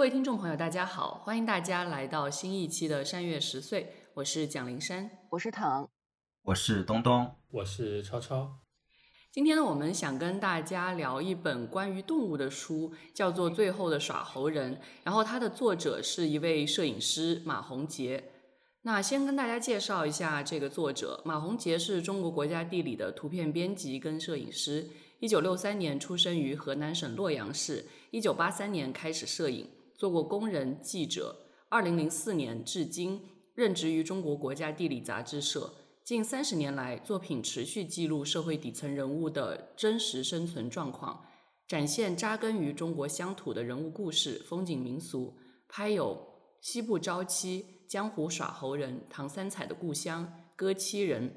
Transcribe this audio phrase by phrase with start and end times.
[0.00, 5.90] 各位听众朋友，大家好，欢迎大家来到新一期的山月十岁，我是蒋灵山，我是唐，
[6.44, 8.60] 我是东东，我是超超。
[9.30, 14.74] 今天呢，我们想跟大家聊一本关于动物的书，叫做《最后的耍猴人》，
[15.04, 18.24] 然后它的作者是一位摄影师马宏杰。
[18.80, 24.88] 那先跟大家介绍一下这个作者，马宏杰是中国国家地理的图片编辑跟摄影师，
[25.18, 29.68] 一九六三年出生于河南省洛阳市，一九八三年开始摄影，
[30.00, 31.36] 做过工人、记者，
[31.68, 33.20] 二零零四年至今
[33.54, 35.70] 任职于中国国家地理杂志社。
[36.02, 41.22] 近三十年来，作品持续记录社会底层人物的真实生存状况，
[41.68, 45.36] 展现扎根于中国乡土的人物故事、风景民俗，
[45.68, 46.16] 拍有
[46.62, 50.24] 《西部朝妻》《江湖耍猴人》《唐三彩的故乡》
[50.56, 51.28] 《割妻人》《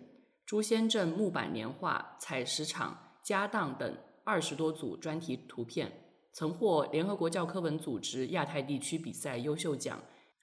[0.45, 2.91] 朱仙镇木板年画》《采石场》
[3.27, 5.91] 《家当》等二十多组专题图片，
[6.33, 10.01] 曾获联合国教科文组织亚太地区比赛优秀奖。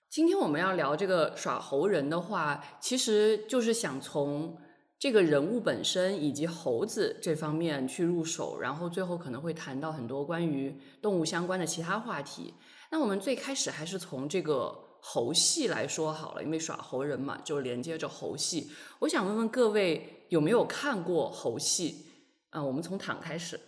[0.09, 4.57] 今天我们要聊这个耍猴人的话，其实就是想从
[5.01, 12.55] 这个人物本身以及猴子这方面去入手，然后最后可能会谈到很多关于动物相关的其他话题。
[12.93, 18.71] 那我们最开始还是从这个猴戏来说好了，因为耍猴人嘛，就连接着猴戏。
[19.01, 22.07] 我想问问各位有没有看过猴戏？
[22.51, 23.59] 啊，我们从躺开始。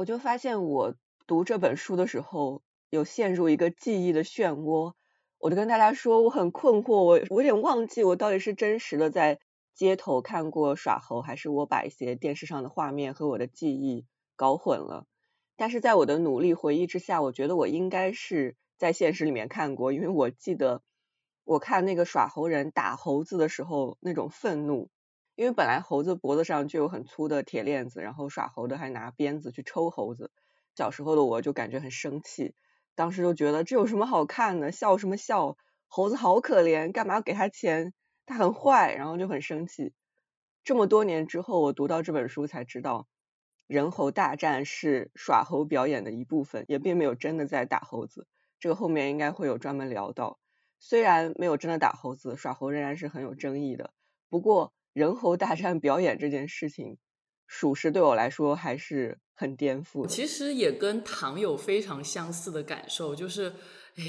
[0.00, 0.94] 我就发现我
[1.26, 4.94] 读这本书的时候，有陷入一个记忆的漩涡。
[5.36, 9.40] 我就跟大家说，我很困惑，我我有点忘记我到底是真实的在
[9.74, 14.06] 街头看过耍猴，还是我把一些电视上的画面和我的记忆
[14.36, 15.04] 搞混了。
[15.54, 20.80] 但是在我的努力回忆之下，我觉得我应该是在现实里面看过，因为我记得
[21.44, 24.88] 我看那个耍猴人打猴子的时候那种愤怒，
[25.40, 30.30] 因为本来猴子脖子上就有很粗的铁链子，然后耍猴的还拿鞭子去抽猴子，
[30.76, 32.54] 小时候的我就感觉很生气。
[32.94, 34.70] 当时就觉得这有什么好看的？
[34.70, 35.56] 笑什么笑？
[35.88, 37.94] 猴子好可怜，干嘛要给他钱？
[38.26, 39.94] 他很坏，然后就很生气。
[40.62, 43.08] 这么多年之后，我读到这本书才知道，
[43.66, 48.26] 人猴大战是耍猴表演的一部分，也并没有真的在打猴子。
[48.58, 50.38] 这个后面应该会有专门聊到。
[50.78, 53.94] 虽然没有真的打猴子，耍猴仍然是很有争议的。
[54.28, 56.98] 不过，人猴大战表演这件事情。
[57.52, 60.06] 属实对我来说还是很颠覆。
[60.06, 63.52] 其实也跟唐有非常相似的感受，就是，
[63.96, 64.04] 哎，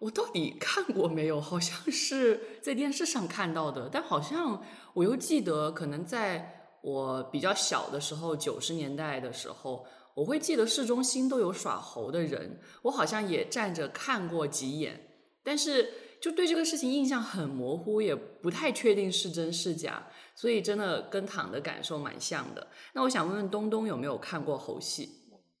[0.00, 1.40] 我到底看过没有？
[1.40, 4.60] 好像是在电视上看到的，但好像
[4.94, 9.86] 我又记得，可能在我比较小的时候，九十年代的时候，
[10.16, 15.00] 我会记得市中心都有耍猴的人，我好像也站着看过几眼，
[15.44, 20.08] 但是就对这个事情印象很模糊，也不太确定是真是假。
[20.40, 22.66] 所以真的跟躺的感受蛮像的。
[22.94, 25.06] 那我想问问东东有没有看过猴戏？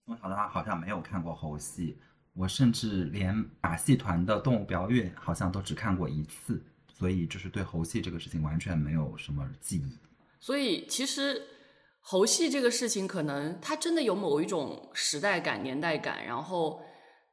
[0.06, 1.98] 从小的话好像没有看过猴戏，
[2.32, 6.64] 我甚至连马戏团的动物表演好像都只看过一次，
[6.94, 9.98] 所以就是对猴戏这个事情完全没有什么记忆。
[10.40, 11.42] 所以其实
[12.00, 16.80] 猴戏这个事情，可能它真的有某一种时代感、年代感，然后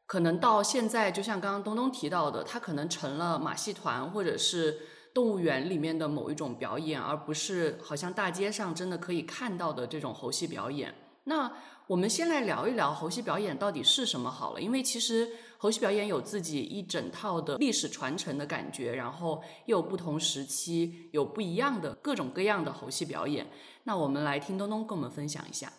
[0.05, 4.77] 可能到现在，就像刚刚东东提到的，它可能成了马戏团或者是。
[5.17, 10.93] 动物园里面的某一种表演，而不是好像大街上真的可以看到的这种猴戏表演。
[11.23, 11.51] 那
[11.87, 23.47] 我们先来聊一聊猴戏表演到底是什么好了，因为其实猴戏表演有自己一整套的历史传承的感觉，然后又有不同时期有不一样的各种各样的猴戏表演。
[23.85, 25.73] 那我们来听东东跟我们分享一下。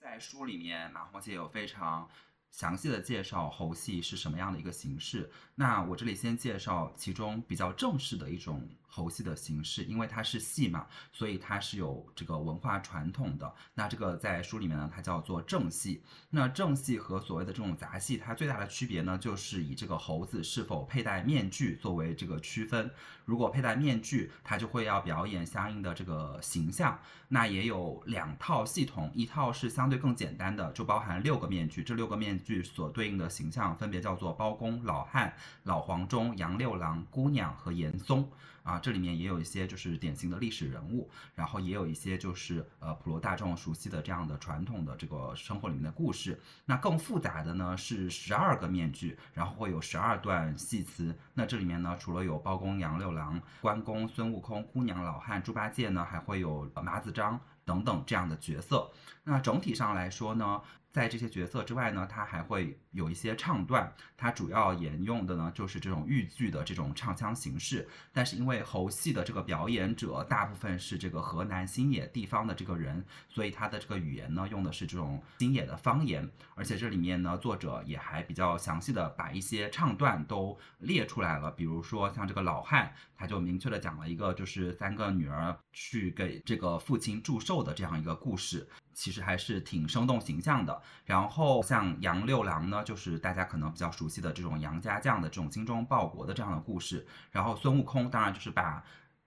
[0.00, 2.08] 在书里面，马红姐有非常。
[2.54, 5.28] 详细的介绍猴戏是什么样的一个形式。
[5.56, 8.68] 那我这里先介绍其中比较正式的一种。
[8.94, 13.52] 猴戏的形式，因为它是戏嘛，所以它是有这个文化传统的。
[13.74, 16.04] 那这个在书里面呢，它叫做正戏。
[16.30, 22.88] 那正戏和所谓的这种杂戏，它最大的区别呢，就是以这个猴子是否佩戴面具作为这个区分。
[23.24, 26.96] 如果佩戴面具，它就会要表演相应的这个形象。
[27.26, 31.82] 那也有两套系统，一套是相对更简单的，就包含六个面具。
[31.82, 38.30] 这六个面具所对应的形象分别叫做包公、老汉、老黄忠、杨六郎、姑娘和严嵩。
[38.64, 46.40] 啊，这里面也有一些就是典型的历史人物，然后也有一些就是呃普罗大众熟悉的这样的传统的这个生活里面的故事。
[46.64, 51.14] 那更复杂的呢是十二个面具，然后会有十二段戏词。
[51.34, 58.90] 那这里面呢除了有包公、杨六郎、关公、孙悟空、姑娘、老汉、猪八戒呢，还会有马子张等等这样的角色。
[59.22, 60.60] 那整体上来说呢。
[60.94, 67.88] 在这些角色之外呢，它还会有一些唱段，它主要沿用的呢就是这种豫剧的这种唱腔形式。
[68.12, 88.68] 但是因为猴戏的这个表演者大部分是这个河南新野地方的这个人，所以他的这个语言呢用的是这种新野的方言，而且这里面呢作者也还比较详细的把一些唱段都列出来了，比如说像这个老汉，他就明确的讲了一个就是三个女儿去给这个父亲祝寿的这样一个故事。
[88.94, 90.80] 其实还是挺生动形象的。
[91.04, 97.06] 然后像杨六郎呢，就是大家可能比较熟悉的这种杨家将的这种精忠报国的这样的故事。
[97.30, 98.82] 然后孙悟空当然就是把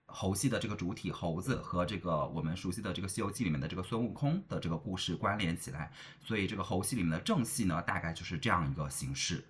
[0.06, 5.92] 猴戏的这个主体猴子和这个我们熟悉的这个《西游记》里面的这个孙悟空的这个故事关联起来。
[6.24, 9.44] 所以这个猴戏里面的正戏呢，大概就是这样一个形式。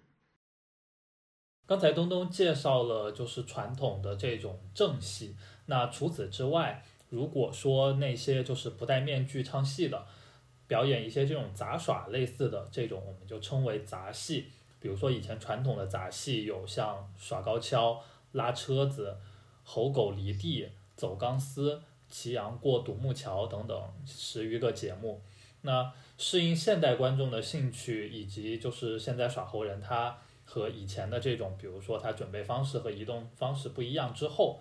[1.67, 5.37] 刚才东东介绍了就是传统的这种正戏，
[5.67, 6.85] 那除此之外。
[7.11, 10.05] 如果说那些就是不戴面具唱戏的，
[10.67, 14.49] 表演一些这种杂耍类似的这种，我们就称为杂戏。
[14.79, 18.03] 比如说以前传统的杂戏有像耍高跷、
[18.33, 19.17] 拉车子、
[19.65, 25.23] 猴狗离地、走钢丝、骑羊过独木桥等等十余个节目。
[25.63, 34.61] 那适应现代观众的兴趣，以及就是现在耍猴人他和以前的这种，比如说他准备方式和移动方式不一样之后。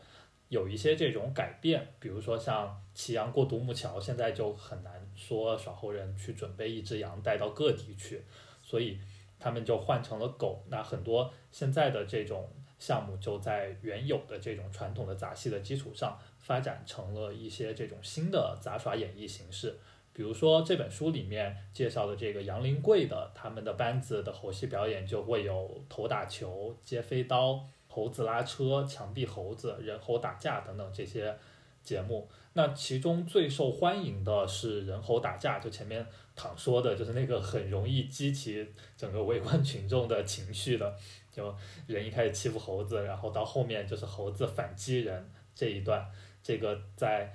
[0.49, 8.23] 有一些这种改变，比如说像骑羊过独木桥，现在就很难说耍猴人去准备一只羊带到各地去，
[8.63, 8.97] 所以
[9.37, 10.63] 他们就换成了狗。
[10.69, 12.49] 那很多现在的这种
[12.79, 19.77] 项目就在原有的这种传统的杂戏的基础上，发展成了一些这种新的杂耍演绎形式。
[20.13, 27.63] 比如说这本书里面介绍的这个杨林贵的他们的班子的猴戏表演，就会有头打球、接飞刀。
[27.97, 31.35] 猴子拉车、墙壁猴子、人猴打架等等这些
[31.81, 36.05] 节目，那其中最受欢迎的是人猴打架，就前面
[36.35, 40.95] 躺说的，就是那个很容易激起整个围观群众的情绪的，
[41.31, 41.51] 就
[41.87, 46.07] 人一开始欺负猴子，然后到后面就是猴子反击人这一段，
[46.43, 47.33] 这个在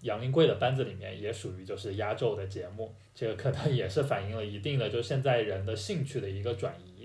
[0.00, 6.95] 杨林贵的班子里面也属于就是压轴的节目，这个可能也是反映了一定的就是现在人的兴趣的一个转移。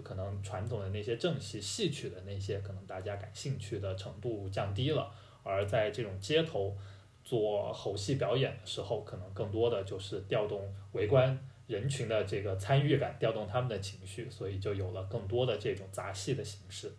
[0.00, 5.12] 可能传统的那些正戏、戏曲的那些，可能大家感兴趣的程度降低了，
[5.42, 6.76] 而在这种街头
[7.22, 16.92] 做猴戏表演的时候，可能更多的就是调动围观人群的这个参与感，调动他们的情绪，所以就有了更多的这种杂戏的形式。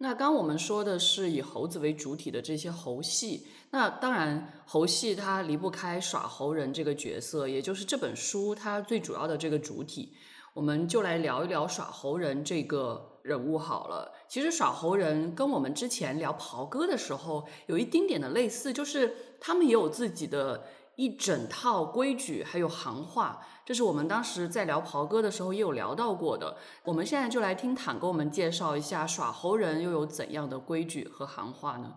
[0.00, 10.14] 那刚我们说的是以猴子为主体的这些猴戏，那当然猴戏它离不开耍猴人这个角色，也就是这本书它最主要的这个主体。
[10.58, 14.12] 我们就来聊一聊耍猴人这个人物好了。
[14.26, 20.64] 其实耍猴人跟我们之前聊袍哥的时候有一丁点的类似，就是他们也有自己的
[20.96, 23.40] 一整套规矩，还有行话。
[23.64, 26.56] 这是我们当时在聊袍哥的时候也有聊到过的。
[26.82, 31.94] 我们现在就来听坦给我们介绍一下耍猴人又有怎样的规矩和行话呢？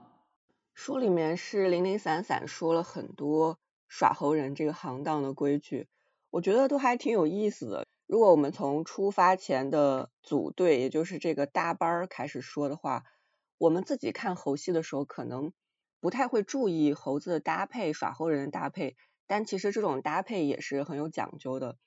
[0.75, 5.87] 书里面是零零散散说了很多耍猴人这个行当的规矩，
[6.29, 7.87] 我觉得都还挺有意思的。
[8.11, 13.05] 如果我们从出发前的组队，也就是这个搭班儿开始说的话，
[13.57, 15.53] 我们自己看猴戏的时候，可能
[16.01, 18.97] 不太会注意猴子的搭配、耍猴人的搭配，
[19.27, 21.77] 但其实这种搭配也是很有讲究的。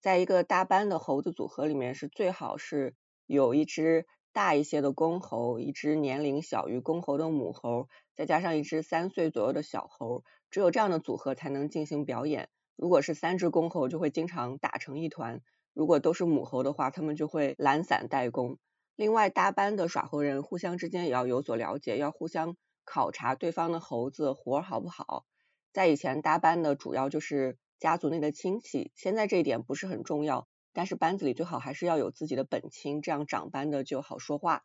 [0.00, 2.96] 在一个搭班的猴子组合里面，是最好是
[3.26, 12.48] 有一只大一些的公猴，一只年龄小于公猴的母猴，再加上一只三岁左右的小猴，只有这样的组合才能进行表演。
[12.74, 15.40] 如果是三只公猴，就会经常打成一团。
[15.78, 18.58] 如果都是母猴的话，他们就会懒散怠工。
[18.96, 25.24] 另外，搭班的耍猴人互相之间也要有所了解，要互相考察对方的猴子活好不好。
[25.72, 34.64] 在以前搭班的主要就是家族内的亲戚，现在这一点不是很重要，但是班子里最好还是要有自己的本亲，这样长班的就好说话。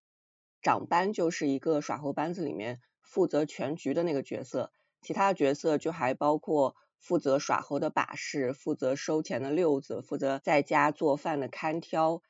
[0.63, 4.71] 长班就是一个耍猴班子里面负责全局的那个角色，
[5.03, 6.75] 其他的角色就还包括。
[7.03, 12.21] 负责耍猴的把式，负责收钱的六子，负责在家做饭的看挑。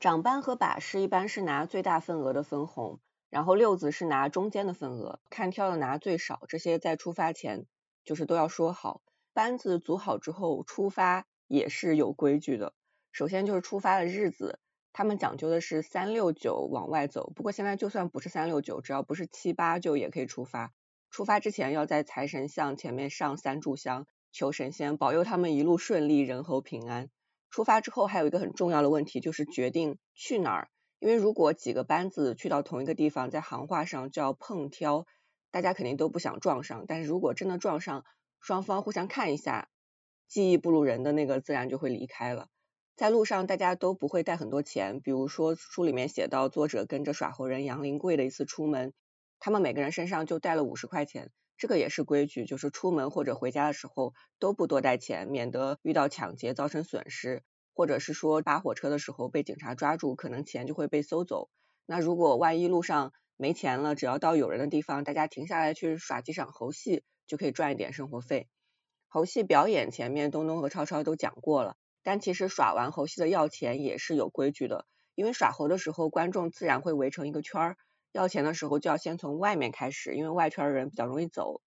[0.00, 2.98] 长班和把式一般是拿最大份额的分红，
[3.30, 6.40] 然后六子是拿中间的份额，看挑的拿最少。
[6.48, 7.66] 这些在出发前
[8.04, 9.02] 就是都要说好。
[9.32, 12.74] 班子组好之后，出发也是有规矩的。
[13.12, 14.58] 首先就是出发的日子，
[14.92, 17.32] 他们讲究的是三六九往外走。
[17.36, 20.72] 不过现在就算不是三六九，只要不是七八就也可以出发。
[21.12, 27.10] 出发之前要在财神像前面上三炷香，求神仙保佑他们一路顺利，人猴平安。
[27.50, 30.70] 出发之后还有一个很重要的问题，就是决定去哪儿。
[31.00, 35.04] 因为如果几个班子去到同一个地方，在行话上叫碰挑，
[35.50, 36.86] 大家肯定都不想撞上。
[36.88, 38.06] 但是如果真的撞上，
[38.40, 39.68] 双方互相看一下，
[40.28, 42.48] 记忆不如人的那个自然就会离开了。
[42.96, 48.94] 在路上大家都不会带很多钱，比如说书里面写到作者跟着耍猴人杨林贵的一次出门，
[49.44, 57.42] 他们每个人身上就带了五十块钱，这个也是规矩，就是出门或者回家的时候都不多带钱，免得遇到抢劫造成损失，
[57.74, 61.50] 或者是说扒火车的时候被警察抓住，可能钱就会被搜走。
[61.86, 68.48] 那如果万一路上没钱了，只要到有人的地方，大家停下来去耍几场猴戏，就可以赚一点生活费。
[69.08, 77.76] 猴戏表演前面东东和超超都讲过了，但其实耍完猴戏的要钱也是有规矩的，因为耍猴的时候观众自然会围成一个圈儿，
[78.12, 81.62] 要钱的时候就要先从外面开始，因为外圈的人比较容易走。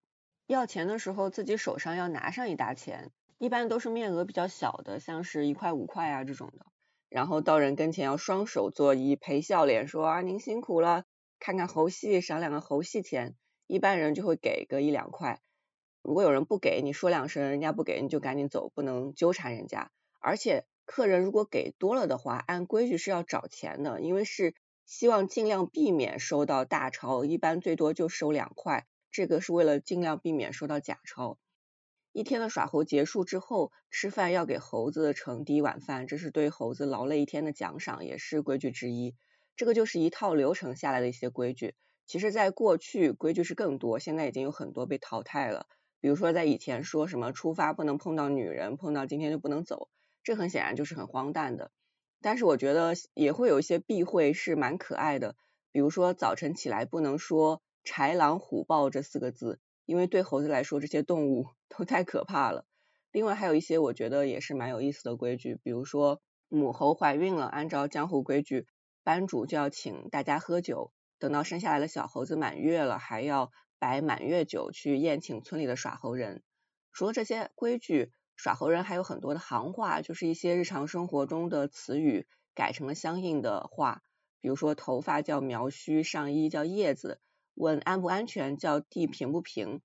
[0.46, 6.66] 要钱的时候自己手上要拿上一沓钱，一般都是面额比较小的，像是一块五块啊这种的。
[7.08, 11.04] 然后到人跟前要双手作揖，陪笑脸说啊您辛苦了，
[11.40, 13.34] 看看猴戏赏两个猴戏钱，
[13.66, 15.40] 一般人就会给个一两块。
[16.02, 19.90] 如果有人不给你说两声，人家不给你就赶紧走，不能纠缠人家。
[20.20, 24.54] 而且客人如果给多了的话，按规矩是要找钱的，因为是
[24.86, 31.38] 希望尽量避免收到大钞，一般最多就收两块，这个是为了尽量避免收到假钞。
[32.12, 39.14] 一天的耍猴结束之后，吃饭要给猴子盛第一碗饭，这是对猴子劳累一天的奖赏，也是规矩之一。
[39.56, 41.74] 这个就是一套流程下来的一些规矩。
[42.06, 45.66] 其实，在过去规矩是更多，现在已经有很多被淘汰了。
[46.00, 49.88] 比如说，在以前说什么出发不能碰到女人，碰到今天就不能走，
[50.22, 51.72] 这很显然就是很荒诞的。
[52.26, 55.36] 但是我觉得也会有一些避讳是蛮可爱的，
[55.70, 62.66] 比如说早晨起来不能说豺狼虎豹这四个字，因为对猴子来说这些动物 都太可怕了。
[63.12, 68.66] 另外还有一些我觉得也是蛮有意思的规矩，比如说母猴怀孕了，按照江湖规矩，
[69.04, 70.90] 班主就要请大家喝酒，
[71.20, 73.52] 等到生下来的小猴子满月了，还要。
[73.78, 76.42] 摆满月酒去宴请村里的耍猴人。
[76.94, 84.02] 除了这些规矩，耍猴人还有很多的行话，就是一些日常生活中的词语改成了相应的话。
[84.40, 87.18] 比如说头发叫苗须，上衣叫叶子，
[87.54, 89.80] 问安不安全叫地平不平。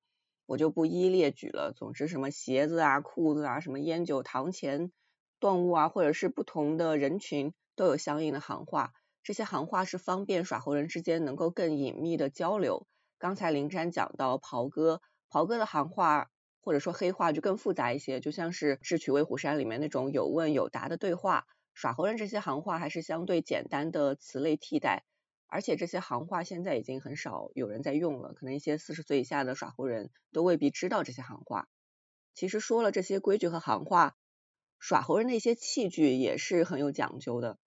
[0.46, 1.74] 我就不一一列举了。
[1.74, 4.92] 总之，什么鞋子啊、裤子啊、什么烟酒堂前
[5.40, 8.92] 动物啊，或者是不同的人群，都有相应的行话。
[9.24, 12.86] 这些行话是方便耍猴人之间能够更隐秘的交流。
[13.18, 16.30] 刚才林山讲到袍哥，袍哥的行话
[16.62, 21.46] 或者说黑话就更复杂一些，就像是《智取威虎山》里面那种有问有答的对话。
[21.74, 25.04] 耍猴人这些行话还是相对简单的词类替代，
[25.48, 31.68] 而且这些行话现在已经很少有人在用了，可能一些四十岁以下的耍猴人都未必知道这些行话。
[32.36, 34.16] 其实说了这些规矩和行话，
[34.80, 37.58] 耍猴人的一些器具也是很有讲究的。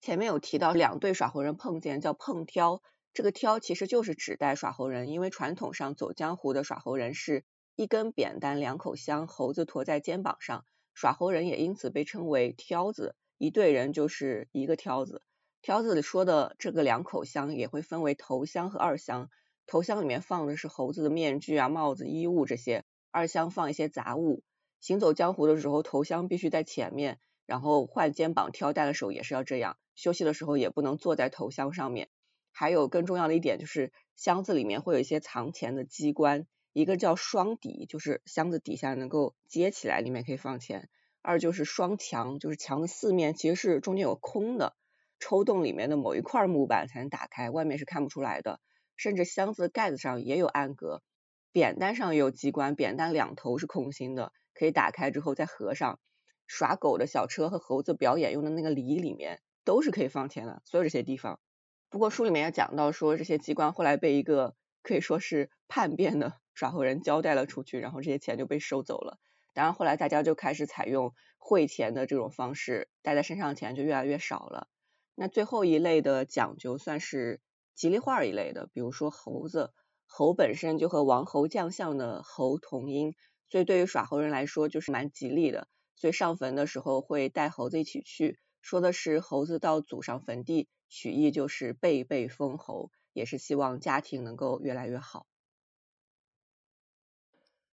[0.00, 2.82] 前面有提到两对耍猴人碰见叫碰挑。
[3.14, 10.64] 这个挑其实就是指代耍猴人，因为传统上走江湖的耍猴人是一根扁担两口香，猴子驮在肩膀上，
[10.94, 15.22] 耍猴人也因此被称为挑子，一队人就是一个挑子。
[15.62, 19.30] 挑子里说的这个两口香也会分为头香和二香，
[19.66, 24.42] 头香里面放的是猴子的面具啊、帽子、衣物这些，二香放一些杂物。
[24.80, 32.10] 行走江湖的时候，头香必须在前面，然后换肩膀挑担的时候也是要这样，休息的时候也不能坐在头香上面。
[32.50, 40.88] 还有更重要的一点就是，箱子里面会有一些藏钱的机关，一个叫双底，就是箱子底下能够接起来，里面可以放钱；
[41.20, 44.74] 二就是双墙，就是墙的四面其实是中间有空的，
[45.18, 48.60] 抽动里面的某一块木板才能打开，外面是看不出来的。
[48.96, 51.02] 甚至箱子盖子上也有暗格，
[51.50, 55.98] 扁担上也有机关，扁担两头是空心的，可以打开之后再合上。
[56.46, 61.40] 耍狗的小车和猴子表演用的那个犁里面都是可以放钱的，所有这些地方。
[61.88, 69.18] 不过书里面也讲到说，这些机关后来被一个可以说是叛变的耍猴人交代了出去，然后这些钱就被收走了。
[69.54, 74.68] 当然后来大家就开始采用汇钱的这种方式，带在身上的钱就越来越少了。
[75.14, 77.40] 那最后一类的讲究算是
[77.74, 79.72] 吉利话一类的，比如说猴子，
[80.06, 83.14] 猴本身就和王侯将相的侯同音，
[83.48, 90.68] 所以对于耍猴人来说就是蛮吉利的，所以上坟的时候会带猴子一起去，说的是猴子到祖上坟地。
[90.94, 95.26] 取意就是辈辈封侯，也是希望家庭能够越来越好。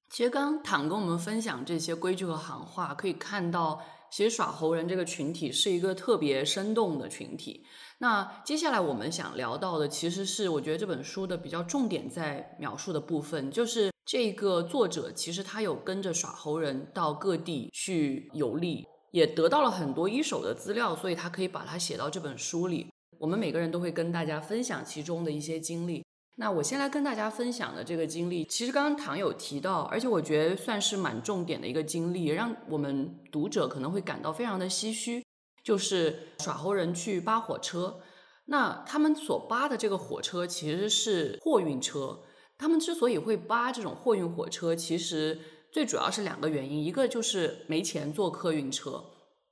[0.10, 3.80] 其实刚刚躺跟我们分享这些规矩和行话，可以看到，
[4.12, 7.64] 其实耍猴人这个群体是一个特别生动的群体。
[8.00, 22.92] 那接下来我们想聊到的，其实是我觉得这本书的比较重点在描述的部分，就是这个作者其实他有跟着耍猴人到各地去游历，也得到了很多一手的资料，所以他可以把它写到这本书里。
[23.20, 26.04] 我们每个人都会跟大家分享其中的一些经历。
[26.38, 35.22] 那我先来跟大家分享的这个经历，其实刚刚唐有提到，而且我觉得算是蛮重点的一个经历，让我们读者可能会感到非常的唏嘘，
[35.62, 38.00] 就是耍猴人去扒火车。
[38.46, 42.22] 那他们所扒的这个火车其实是货运车，
[42.58, 45.38] 他们之所以会扒这种货运火车，其实
[45.74, 49.04] 最主要是两个原因，一个就是没钱坐客运车。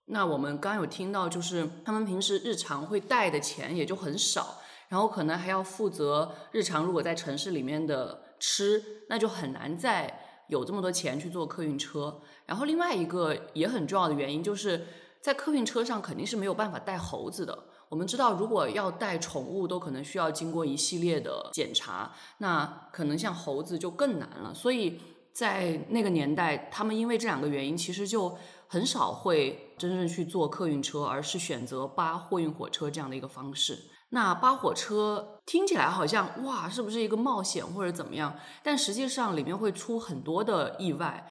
[0.07, 4.57] 那我们刚有听到，就是他们平时日常会带的钱也就很少。
[4.89, 12.21] 然后可能还要负责日常，如果在城市里面的吃，那就很难再有这么多钱去坐客运车。
[12.45, 14.87] 然后另外一个也很重要的原因，就是
[15.19, 17.65] 在客运车上肯定是没有办法带猴子的。
[17.89, 24.53] 我们知道，如果要带宠物，都可能需要经过一系列的检查，那可能像猴子就更难了。
[24.53, 25.01] 所以
[25.33, 28.37] 在那个年代，他们因为这两个原因，其实就
[28.67, 33.77] 很少会真正去坐客运车，而是选择扒货运火车这样的一个方式。
[34.09, 38.35] 那扒火车听起来好像哇，是不是一个冒险或者怎么样？
[38.63, 41.27] 但实际上里面会出很多的意外。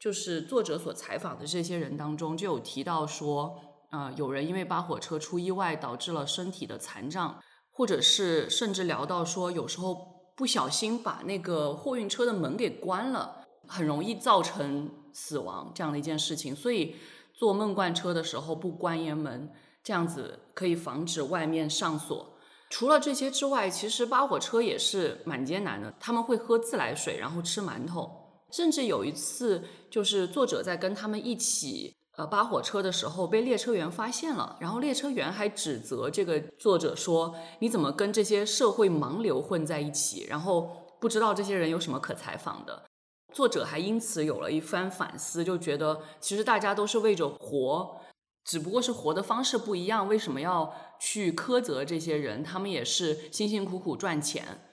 [0.00, 3.58] 就是作者所采访的这些人当中，就有提到说，
[3.90, 7.40] 啊，有人因为扒火车出意外，导致了身体的残障，
[7.72, 9.96] 或者是甚至聊到说，有时候
[10.36, 16.54] 不小心把那个货运车的门给关了，很容易造成死亡这样的一件事情。
[16.54, 16.94] 所以
[17.38, 19.50] 坐梦贯车的时候不关严门。
[19.84, 22.34] 这样子可以防止外面上锁。
[22.68, 25.94] 除了这些之外，其实扒火车也是蛮艰难的。
[25.98, 28.10] 他们会喝自来水，然后吃馒头。
[28.50, 34.58] 甚至有一次，就是作者在跟他们一起呃扒火车的时候，被列车员发现了。
[34.60, 40.26] 然后列车员还指责这个作者说：“你怎么跟这些社会盲流混在一起？
[40.28, 42.82] 然后不知道这些人有什么可采访的？”
[43.32, 48.00] 作者还因此有了一番反思，就觉得其实大家都是为着活。
[48.44, 52.42] 只不过是活的方式不一样，为什么要去苛责这些人？
[52.42, 54.70] 他们也是辛辛苦苦赚钱，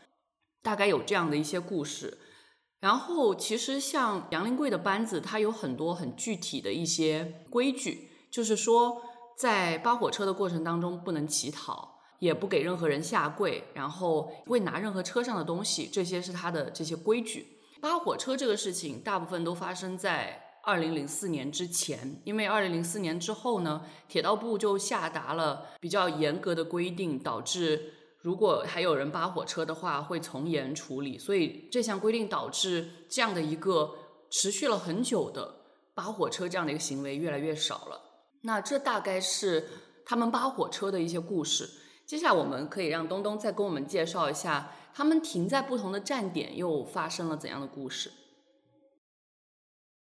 [0.64, 2.18] 大概有这样的一些故事。
[2.80, 9.02] 然后，其实像杨林贵的班子，它有很多很具体的一些规矩，就是说，
[9.38, 17.54] 在扒火车的过程当中不能乞讨，也不给任何人下跪，然后不拿任何车上的东西，这些是他的这些规矩。
[17.86, 20.42] 扒火车这个事情，大部分都发生在。
[20.64, 27.94] 二零零四年之前，因为二零零四年之后呢，铁道部就下达了比较严格的规定，导致
[28.24, 31.20] 如果还有人扒火车的话，会从严处理。
[31.20, 33.94] 所以这项规定导致这样的一个
[34.32, 35.56] 持续了很久的
[35.94, 38.02] 扒火车这样的一个行为越来越少了。
[38.42, 39.64] 那这大概是
[40.04, 41.70] 他们扒火车的一些故事。
[42.08, 48.10] 接下来我们可以让东东再跟我们介绍一下，他们停在不同的站点又发生了怎样的故事。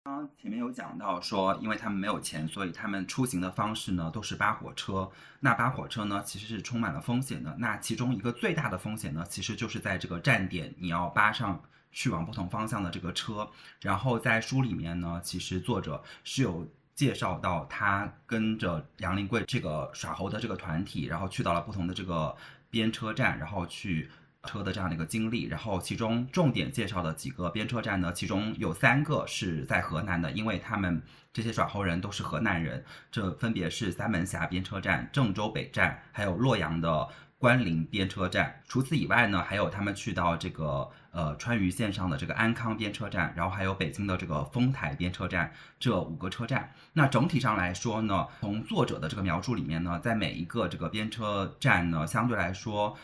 [0.05, 5.11] 刚刚前面有讲到说，因为他们没有钱，所以他们出行的方式呢都是扒火车。
[5.41, 7.57] 那扒火车呢，其实是充满了风险的。
[7.59, 13.51] 那其中一个最大的风险呢，其实就是在这个站点，你要扒上去往不同方向的这个车。
[13.81, 22.37] 然后在书里面呢，其实作者是有介绍到，他跟着杨林贵这个耍猴的这个团体，然后去到了不同的这个
[22.71, 24.09] 边车站，然后去。
[24.47, 31.03] 车的这样的一个经历，然后其中重点介绍的几个边车站呢，其中有三个是在河南的，因为他们
[31.33, 38.61] 这些耍猴人都是河南人，这分别是三门峡边车站、郑州北站，还有洛阳的关林边车站。
[38.69, 46.73] 除此以外呢，还有他们去到这个呃川渝线上的这个安康边车站，然后还有北京的这个丰台边车站，这五个车站。
[46.93, 52.97] 那整体上来说呢，从作者的这个描述里面呢，在每一个这个边车站呢，相对来说。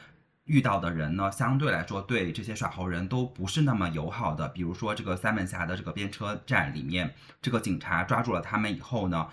[0.44, 4.48] 遇到的人呢，相对来说对这些耍猴人都不是那么友好的。
[4.48, 9.29] 比如说这个三门峡的这个边车站里面，这个警察抓住了他们以后呢，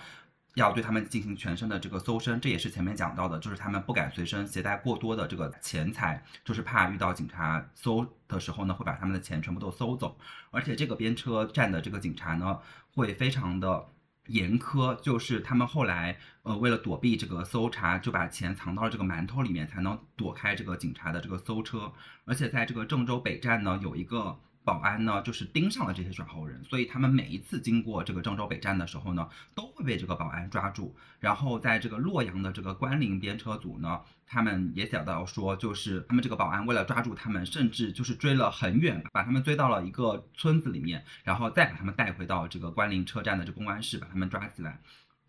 [0.54, 10.18] 要对他们进行全身的这个搜身，这也是前面讲到的，就是他们不敢随身携带过多的这个钱财，就是怕遇到警察搜的时候呢，会把他们的钱全部都搜走。
[10.52, 12.60] 而且这个边车站的这个警察呢，
[12.94, 13.88] 会非常的。
[14.28, 21.92] 严苛就是他们后来，呃，为了躲避这个搜查，就把钱藏到了这个馒头里面，才能躲开这个警察的这个搜车。
[22.26, 24.40] 而且在这个郑州北站呢，有一个。
[24.68, 30.94] 保安呢，就是盯上了这些耍猴人，所以他们每一次经过这个郑州北站的时候呢，都会被这个保安抓住。
[31.22, 44.82] 然后在这个洛阳的这个关林边车组呢，他们也讲到说，就是他们这个保安为了抓住他们，甚至就是追了很远，把他们追到了一个村子里面，然后再把他们带回到这个关林车站的这公安室，把他们抓起来。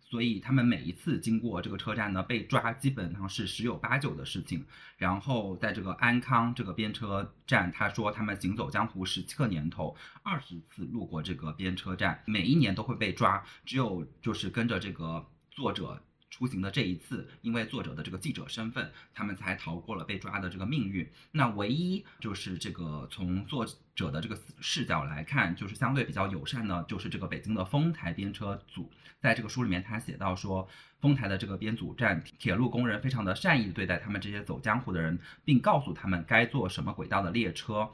[0.09, 4.65] 所以他们每一次经过这个车站呢，被抓基本上是十有八九的事情。
[4.97, 13.43] 然后在这个安康这个边车站，他说他们行走江湖十七个年头，二十次路过这个边车站，每一年都会被抓。
[13.65, 21.09] 只有就是跟着这个作者出行的这一次，因为作者的这个记者身份，他们才逃过了被抓的这个命运。
[21.31, 23.65] 那唯一就是这个从作
[23.95, 30.67] 者的这个视角来看，就是相对比较友善呢，就是这个北京的丰台编车组，在这个书里面他写到说，
[30.99, 37.89] 丰台的这个编组站铁路工人非常的善意对待他们这些走江湖的人，并告诉他们该坐什么轨道的列车。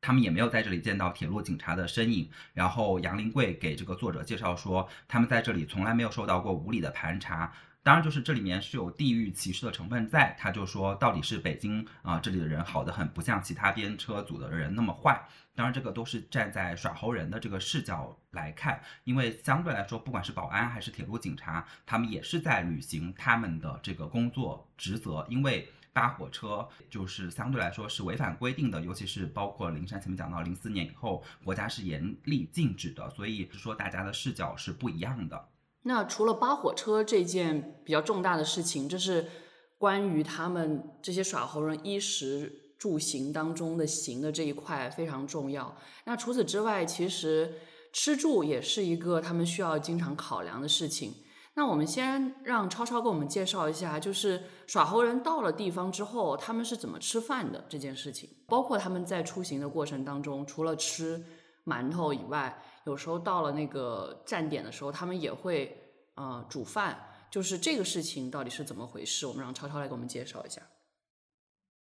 [0.00, 2.30] 他们也没有在这里见到铁路警察的身影。
[2.54, 7.52] 然后杨林贵给这个作者介绍说，他们在这里从来没有受到过无理的盘查。
[7.82, 10.36] 当然，就是这里面是有地域歧视的成分在。
[10.38, 15.18] 他就说，到底是北京啊这里的人好的很，不像其他编车组的人那么坏。
[15.54, 25.66] 当然，这个都是站在耍猴人的这个视角来看，因为相对来说，不管是保安还是铁路警察，他们也是在履行他们的这个工作职责，因为。
[25.98, 35.48] 搭火车就是相对来说是违反规定的，尤其是包括灵山前面讲到零四年以后，国家是严厉禁止的，所以说大家的视角是不一样的。
[35.82, 39.28] 那除了扒火车这件比较重大的事情，这是
[39.76, 45.76] 关于他们这些耍猴人衣食住行当中的行的这一块非常重要。
[46.04, 47.54] 那除此之外，其实
[47.92, 51.12] 吃住也是一个他们需要经常考量的事情。
[51.58, 61.20] 那我们先让超超给我们介绍一下，就是耍猴人到了地方之后，他们是怎么吃饭的这件事情，包括他们在出行的过程当中，除了吃
[61.64, 65.76] 馒头以外，有时候到了那个站点的时候，他们也会
[66.14, 66.96] 呃煮饭，
[67.28, 69.26] 就是这个事情到底是怎么回事？
[69.26, 70.62] 我们让超超来给我们介绍一下。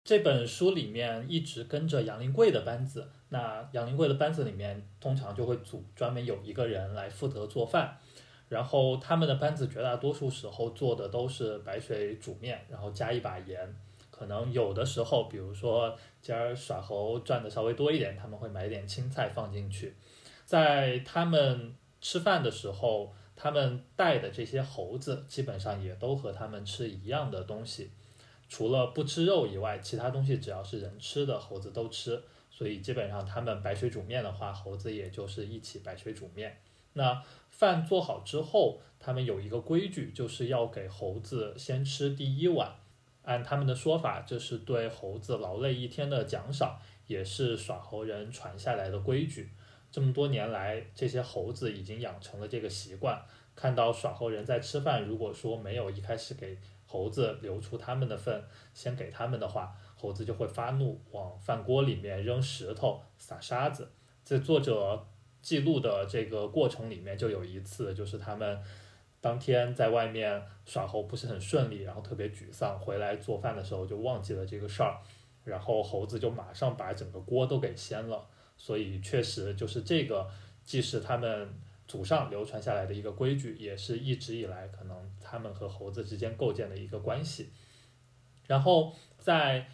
[0.04, 8.00] 这本书里面一直跟着杨林贵的班子，那杨林贵的班子里面通常就会组专门有一个人来负责做饭。
[8.51, 13.57] 然后他们的班子绝大多数时候做的都是白水煮面，然后加一把盐。
[14.09, 19.95] 可能有的时候，比如说今儿耍猴赚的稍微多一点，他们会买点青菜放进去。
[20.45, 27.89] 在他们吃饭的时候，他们带的这些猴子基本上也都和他们吃一样的东西，
[28.49, 32.21] 除了不吃肉以外，其他东西只要是人吃的，猴子都吃。
[32.49, 36.57] 所以基本上他们白水煮面的话，猴子也就是一起白水煮面。
[36.93, 42.75] 那饭做好之后，他们有一个规矩，就是要给猴子先吃第一碗。
[43.23, 49.51] 按他们的说法，这是对猴子劳累一天的奖赏，也是耍猴人传下来的规矩。
[49.91, 53.23] 这么多年来，这些猴子已经养成了这个习惯。
[53.56, 63.91] 看到耍猴人在吃饭，如果说没有一开始给猴子留出他们的份，先给他们的话，猴子就会发怒，往饭锅里面扔石头、撒沙子。
[64.25, 65.06] 这作者。
[65.41, 68.60] 记录的这个过程里面，就有一次，就是他们
[69.19, 74.99] 当天在外面耍猴不是很顺利，然后特别沮丧，回来做饭的时候就忘记了这个事儿，
[75.43, 78.27] 然后猴子就马上把整个锅都给掀了。
[78.56, 80.30] 所以确实就是这个，
[80.63, 81.49] 既是他们
[81.88, 87.49] 祖上流传下来的一个规矩，也是一直以来可能他们和猴子之间构建的一个关系。
[88.45, 89.65] 然后在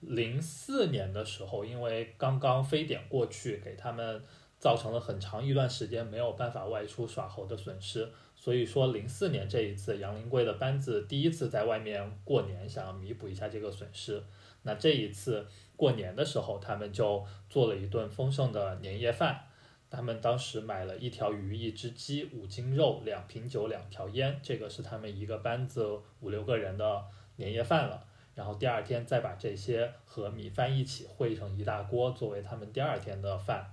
[0.00, 4.22] 零四年的时候，因为刚刚非典过去，给他们。
[4.66, 14.20] 造成了很长一段时间没有办法外出耍猴的损失，所以说零四年这一次杨林贵的班子第一次在外面过年，想要弥补一下这个损失。
[14.64, 19.40] 那这一次过年的时候，他们就做了一顿丰盛的年夜饭。
[19.88, 25.86] 他们当时买了一条鱼、一只鸡、五斤肉、两瓶酒、两条烟，这个是他们一个班子
[26.20, 27.04] 五六个人的
[27.36, 28.04] 年夜饭了。
[28.34, 33.70] 然后第二天再把这些和米饭一起烩成一大锅，作为他们第二天的饭。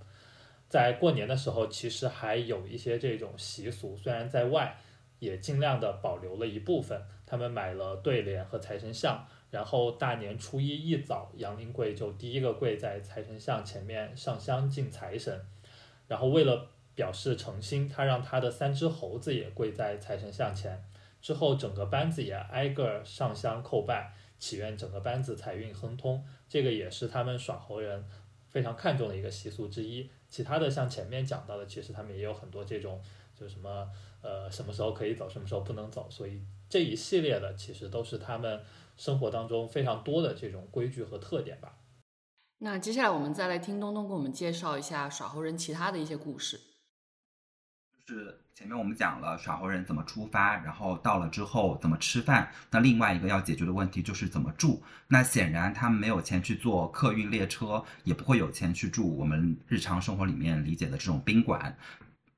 [0.73, 4.75] 在过年的时候，其实还有一些这种习俗，虽然在外，
[5.19, 6.99] 也尽量的保留了一部分。
[7.27, 15.39] 他们买了对联和财神像，然后大年初一一早，杨林贵就第一个跪在财神像前面上香敬财神。
[16.07, 20.83] 然后为了表示诚心，他让他的三只猴子也跪在财神像前。
[21.21, 26.25] 之后整个班子也挨个上香叩拜，祈愿整个班子财运亨通。
[26.49, 28.03] 这个也是他们耍猴人
[28.53, 30.09] 非常看重的一个习俗之一。
[30.29, 33.01] 其他的像前面讲到的，其实他们也有很多这种，
[33.35, 33.89] 就什么
[34.21, 38.61] 呃什么时候可以走，什么时候不能走，所以这一系列的其实都是他们
[38.95, 41.79] 生活当中非常多的这种规矩和特点吧。
[42.59, 46.72] 那接下来我们再来听东东给我们介绍一下耍猴人其他的一些故事。
[48.05, 52.51] 是前面我们讲了耍猴人怎么出发，然后到了之后怎么吃饭。
[52.69, 54.83] 那另外一个要解决的问题就是怎么住。
[55.07, 61.77] 那显然他们没有钱去坐客运列车，也不会有钱去住我们日常生活里面理解的这种宾馆。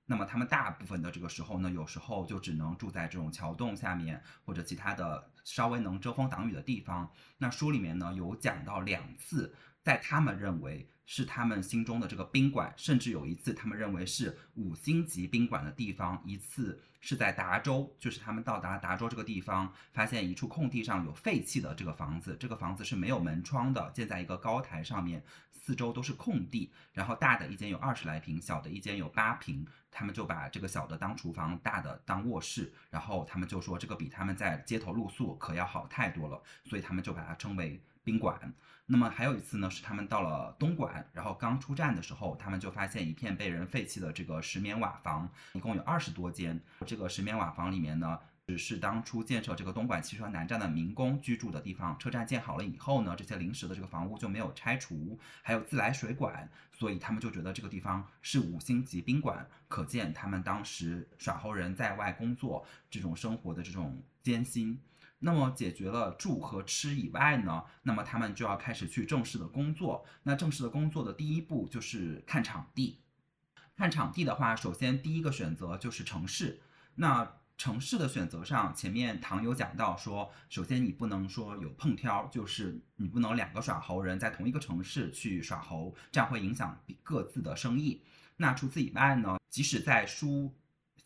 [0.05, 7.09] 那么他们大部分的这个时候呢，有时候就只能住在这种桥洞下面或者其他的稍微能遮风挡雨的地方。
[7.39, 9.51] 那书里面呢有讲到两次，
[9.81, 38.53] 在他们认为是他们心中的这个宾馆，甚至有一次他们认为是五星级宾馆的地方，一次是在达州，就是他们到达达州这个地方，发现一处空地上有废弃的这个房子，这个房子是没有门窗的，建在一个高台上面，四周都是空地，然后大的一间有二十来平，小的一间有八平，他们就把这个小的当厨房，大的当卧室，然后他们就说这个比他们在街头露宿可要好太多了，所以他们就把它称为宾馆。
[38.85, 46.61] 那么还有一次呢，是他们到了东莞，然后刚出站的时候，他们就发现一片被人废弃的这个石棉瓦房，一共有二十多间。
[46.85, 51.97] 这个石棉瓦房里面呢，只是当初建设这个东莞汽车南站的民工居住的地方。
[51.97, 59.49] 车站建好了以后呢，这些临时的这个房屋就没有拆除，还有自来水管，所以他们就觉得这个地方是五星级宾馆。
[59.67, 64.79] 可见他们当时耍猴人在外工作这种生活的这种艰辛。
[65.19, 70.05] 那么解决了住和吃以外呢，那么他们就要开始去正式的工作。
[70.23, 72.99] 那正式的工作的第一步就是看场地。
[73.75, 76.61] 看场地的话，首先第一个选择就是城市。
[76.95, 88.03] 那城市的选择上，前面唐有讲到说，首先你不能说有碰挑，就是你不能两个耍猴人在同一个城市去耍猴，这样会影响各自的生意。
[88.37, 90.53] 那除此以外呢，即使在书。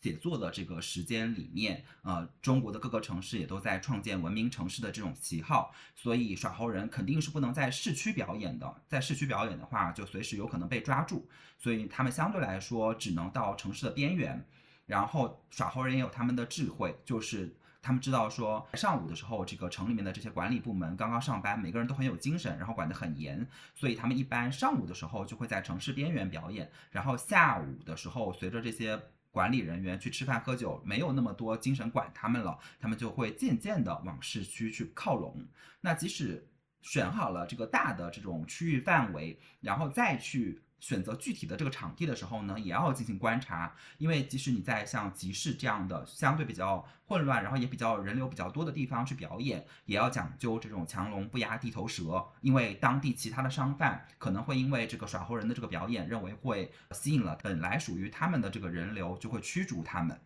[0.02, 14.42] 写作的这个时间里面，呃，中国的各个城市也都在创建文明城市的这种旗号，所以耍猴人肯定是不能在市区表演的，在市区表演的话，就随时有可能被抓住，所以他们相对来说只能到城市的边缘。
[14.86, 28.98] 然后耍猴人也有他们的智慧，就是他们知道说上午的时候，这个城里面的这些管理部门刚刚上班，每个人都很有精神，然后管得很严，所以他们一般上午的时候就会在城市边缘表演，然后下午的时候随着这些。
[29.30, 35.46] 管理人员去吃饭喝酒，没有那么多精神管他们了，他们就会渐渐的往市区去靠拢。
[35.80, 36.46] 那即使
[36.82, 40.60] 选好了这个大的这种区域范围，然后再去。
[40.80, 60.18] 选择具体的这个场地的时候呢，也要进行观察，因为即使你在像集市这样的相对比较混乱，然后也比较人流比较多的地方去表演，也要讲究这种强龙不压地头蛇，因为当地其他的商贩可能会因为这个耍猴人的这个表演，认为会吸引了本来属于他们的这个人流，就会驱逐他们。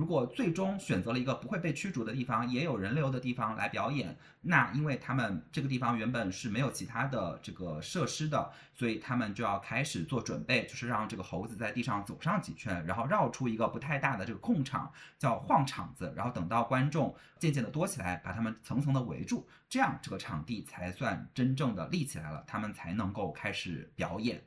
[0.00, 24.42] 如果最终选择了一个不会被驱逐的地方，也有人流的地方来表演，那因为他们这个地方原本是没有其他的这个设施的，所以他们就要开始做准备，就是让这个猴子在地上走上几圈，然后绕出一个不太大的这个空场，叫晃场子，然后等到观众渐渐的多起来，把他们层层的围住，这样这个场地才算真正的立起来了，他们才能够开始表演。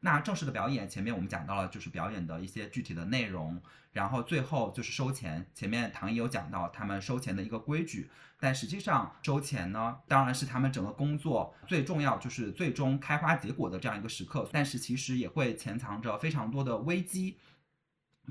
[0.00, 3.60] 那正式的表演，前面我们讲到了，就是表演的一些具体的内容，
[3.98, 5.44] 然后最后就是收钱。
[5.52, 8.08] 前面唐毅有讲到他们收钱的一个规矩，
[8.38, 17.38] 但实际上收钱呢，当然是他们整个工作最重要，就是最终开花结果的这样一个时刻，但是其实也会潜藏着非常多的危机。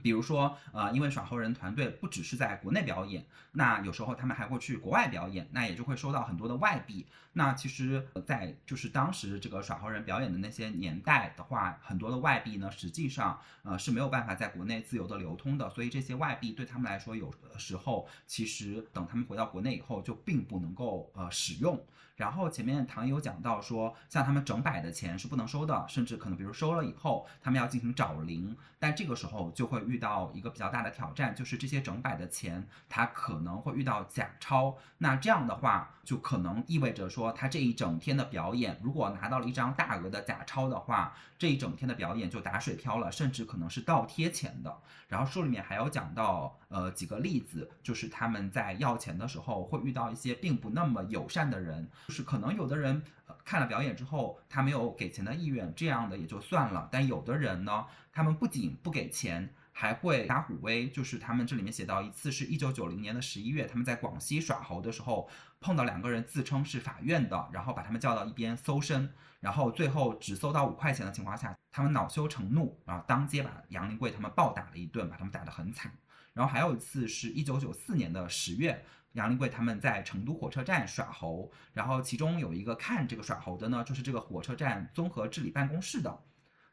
[0.02, 7.06] 比如说，呃，因为耍猴人团队不只是在国内表演，那有时候他们还会去国外表演，那也就会收到很多的外币。
[7.34, 21.80] 那其实，在就是当时这个耍猴人表演的那些年代的话，很多的外币呢，实际上呃是没有办法在国内自由的流通的，所以这些外币对他们来说，有的时候其实等他们回到国内以后，就并不能够呃使用。
[22.18, 34.76] 然后前面唐有讲到说，像他们整百的钱是不能收的，甚至可能比如收了以后，他们要进行找零，但这个时候就会遇到一个比较大的挑战，就是这些整百的钱，它可能会遇到假钞。
[34.98, 44.74] 那这样的话，就可能意味着说，他这一整天的表演，如果拿到了一张大额的假钞的话，这一整天的表演就打水漂了，甚至可能是倒贴钱的。
[45.10, 51.86] 然后书里面还有讲到，呃，几个例子，就是他们在要钱的时候会遇到一些并不那么友善的人。
[52.08, 53.04] 就是可能有的人
[53.44, 56.88] 看了表演之后，他没有给钱的意愿，这样的也就算了。
[56.90, 60.90] 但有的人呢，他们不仅不给钱，还会打虎威。
[60.90, 75.92] 就是他们这里面写到一次是一九九零年的十一月，他们在广西耍猴的时候，碰到两个人自称是法院的，然后把他们叫到一边搜身，然后最后只搜到五块钱的情况下，他们恼羞成怒，然后当街把杨林贵他们暴打了一顿，把他们打得很惨。
[76.34, 78.84] 然后还有一次是一九九四年的十月。
[79.14, 86.20] 杨林贵他们在成都火车站耍猴，然后其中有一个看这个耍猴的呢，就是这个火车站综合治理办公室的。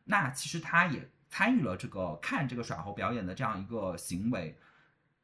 [0.05, 4.57] 那其实他也参与了这个看这个耍猴表演的这样一个行为。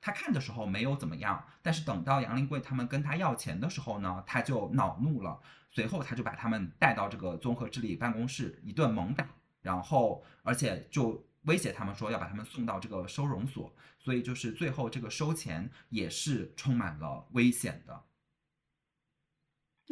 [0.00, 5.40] 他看的时候没有怎么样，但是等到杨林贵他们跟他要钱的时候呢，他就恼怒了。
[5.70, 9.24] 随后他就把他们带到这个综合治理办公室一顿猛打，
[9.62, 11.24] 然后而且就。
[11.44, 18.04] 威胁他们说要把他们送到这个收容所，所以就是最后这个收钱也是充满了危险的。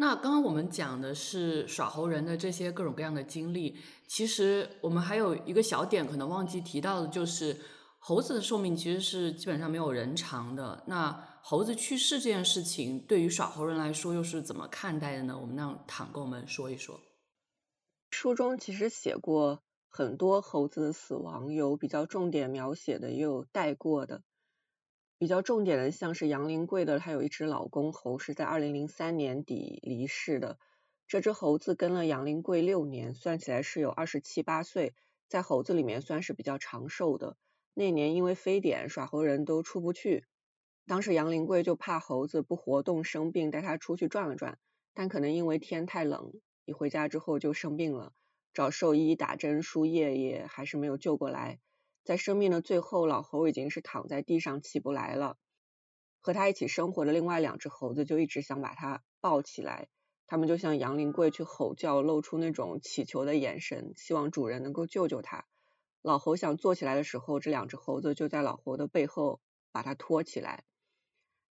[0.00, 7.58] 那刚刚我们讲的是耍猴人的这些各种各样的经历，其实我们还有一个小点可能忘记提到的，就是
[7.98, 10.84] 猴子的寿命其实是基本上没有人长的。
[10.86, 15.36] 那猴子去世这件事情，对于耍猴人来说又是怎么看待的呢？
[15.36, 17.00] 我们让坦跟我们说一说。
[18.12, 24.22] 书中其实写过很多猴子的死亡，有比较重点描写的，也有带过的。
[25.18, 30.58] 比较重点的，像是杨林贵的，他有一只老公猴，是在二零零三年底离世的。
[31.08, 34.94] 这只猴子跟了杨林贵六年，算起来是有二十七八岁，
[35.26, 37.36] 在猴子里面算是比较长寿的。
[37.74, 40.26] 那年因为非典，耍猴人都出不去，
[40.86, 44.58] 当时杨林贵就怕猴子不活动生病，带他出去转了转，
[44.94, 46.32] 但可能因为天太冷，
[46.64, 48.12] 一回家之后就生病了，
[48.52, 51.58] 找兽医打针输液也还是没有救过来。
[52.08, 55.36] 在生命的最后，老猴已经是躺在地上起不来了。
[56.20, 59.88] 和他一起生活的另外两只猴子就一直想把他抱起来，
[60.26, 65.44] 他们就向杨林贵去吼叫，露出那种乞求的眼神，希望主人能够救救他。
[66.00, 70.64] 老猴想坐起来的时候，这两只猴子就在老猴的背后把他拖起来。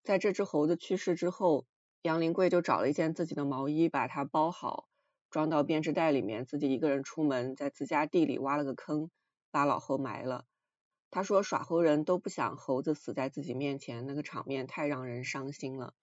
[0.02, 1.68] 在这只猴子去世之后，
[2.02, 4.88] 杨林贵就找了一件自己的毛衣，把它包好，
[5.30, 9.12] 装到编织袋里面，自己一个人出门，在自家地里挖了个坑。
[9.58, 10.46] 把老猴埋了。
[11.10, 15.96] 他说耍猴人都不想猴子死在自己面前，那个场面太让人伤心了。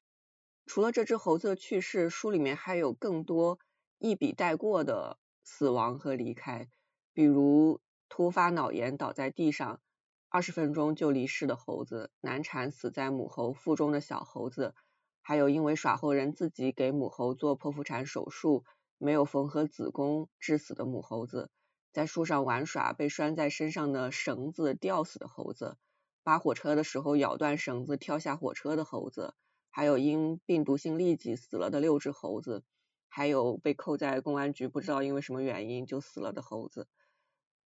[0.67, 3.61] 除了这只猴子的去世，书里面还有更多
[3.99, 6.69] 一笔带过的死亡和离开，
[7.13, 9.81] 比如突发脑炎倒在地上，
[10.29, 14.75] 二十分钟就离世的猴子，难产死在母猴腹中的小猴子，
[15.23, 18.65] 还有因为耍猴人自己给母猴做剖腹产手术，
[18.99, 21.53] 没有缝合子宫致死的母猴子。
[21.95, 25.77] 在树上玩耍被拴在身上的绳子吊死的猴子，
[26.25, 29.33] 扒火车的时候咬断绳子跳下火车的猴子，
[29.71, 32.65] 还有因病毒性痢疾死了的六只猴子，
[33.07, 36.89] 还有被扣在公安局不知道因为什么原因就死了的猴子。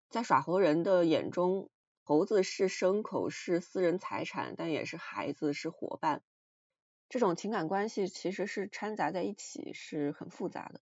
[0.09, 1.69] 在耍猴人的眼中，
[2.03, 6.23] 猴子是牲口，是私人财产，但也是孩子，是伙伴。
[7.11, 10.81] 这种情感关系其实是掺杂在一起，是很复杂的。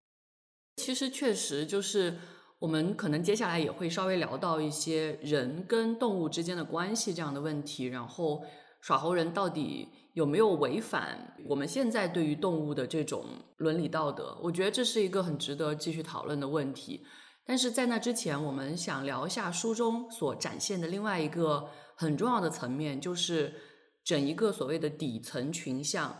[0.76, 2.16] 其实确实就是。
[2.58, 8.42] 我们可能接下来也会稍微聊到一些人跟动物之间的关系这样的问题，然后
[8.80, 13.26] 耍猴人到底有没有违反我们现在对于动物的这种
[13.58, 14.38] 伦理道德？
[14.42, 17.04] 我觉得这是一个很值得继续讨论的问题。
[17.44, 23.52] 但是在那之前，我们想聊一下书中所展现的另外一个很重要的层面，就是
[24.02, 26.16] 整一个所谓的底层群像。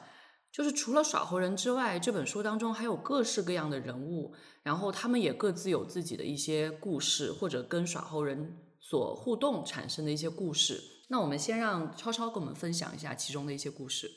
[0.55, 10.81] 就是除了耍猴人之外，这本书当中还有各式各样的人物，然后他们也各自有自己的一些故事，或者跟耍猴人所互动产生的一些故事。
[11.09, 14.09] 那我们先让超超跟我们分享一下其中的一些故事。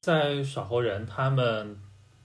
[0.00, 1.78] 在耍猴人他们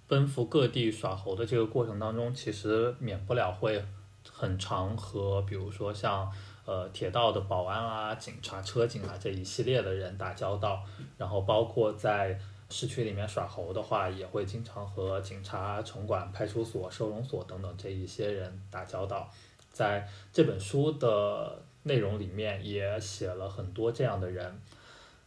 [0.08, 3.84] 奔赴各地耍猴的这个过程当中，其实免不了会
[4.32, 6.32] 很长和比如说像
[6.66, 10.86] 呃铁道的保安啊、警察、车警啊这一系列的人打交道，
[11.18, 12.40] 然后包括在。
[12.70, 19.30] 市区里面耍猴的话，也会经常和警察、城管、派出所、收容所等等这一些人打交道。
[19.72, 24.60] 在这本书的内容里面，也写了很多这样的人。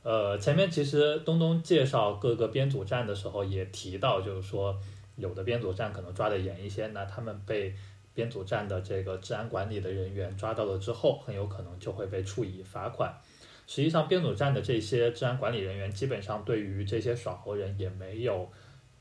[0.03, 4.77] 呃，前面其实东东介绍各个编组站的时候，也提到，就是说
[5.17, 7.75] 有的编组站可能抓得严一些，那他们被
[8.13, 13.17] 编组站的这个治安管理的人员抓到了之后，很有可能就会被处以罚款。
[13.67, 18.51] 实际上，编组站的这些治安管理人员基本上对于这些耍猴人也没有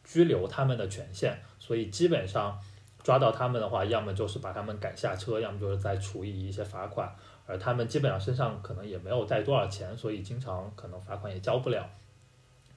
[0.03, 2.57] 拘留他们的权限，所以基本上
[3.03, 7.13] 抓到他们的话，要么就是把他们赶下车，要么就是再处以一些罚款。
[7.47, 11.85] 而他们基本上身上可能也没有带多少钱，所以经常可能罚款也交不了。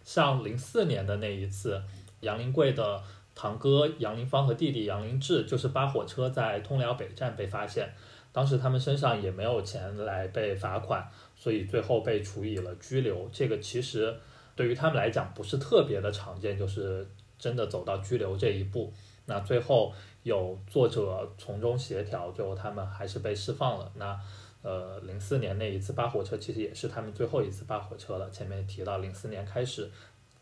[0.02, 1.80] 像零四年的那一次，
[2.20, 3.00] 杨林贵的
[3.34, 7.94] 堂哥杨林芳和弟弟杨林志就是扒火车在通辽北站被发现，
[8.32, 11.08] 当时他们身上也没有钱来被罚款。
[11.44, 14.16] 所以最后被处以了拘留，这个其实
[14.56, 17.06] 对于他们来讲不是特别的常见，就是
[17.38, 18.90] 真的走到拘留这一步。
[19.26, 23.92] 那最后有作者从中协调，最后他们还是被释放了。
[23.96, 24.18] 那
[24.62, 28.30] 呃，零四年那一次扒火车其实也是他们最后一次扒火车了。
[28.30, 29.90] 前面提到零四年开始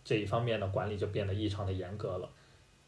[0.05, 2.31] 这一方面的管理就变得异常的严格了。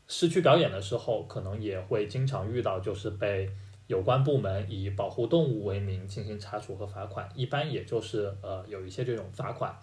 [0.07, 3.51] 市区表演的时候，可能也会经常遇到，就是被。
[3.87, 9.77] 有关部门以保护动物为名进行查处和罚款，一般也就是呃有一些这种罚款。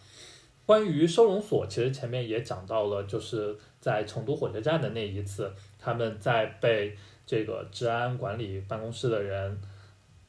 [0.66, 6.96] 关于收容所，其实前面也讲到了，就是在成都火车站的那一次，他们在被
[7.26, 9.60] 这个治安管理办公室的人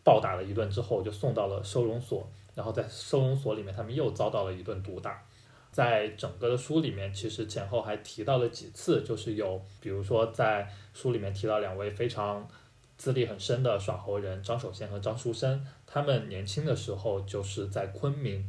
[0.02, 5.22] 暴打了一顿之后，就送到了收容所，然后在收容所里面，他们又遭到了一顿毒打。
[5.70, 12.46] 在整个的书里面，其实前后还提到了几次，就是有比如说在书里面提到两位非常
[12.96, 18.48] 资历很深的耍猴人张守先和张书生，他们年轻的时候就是在昆明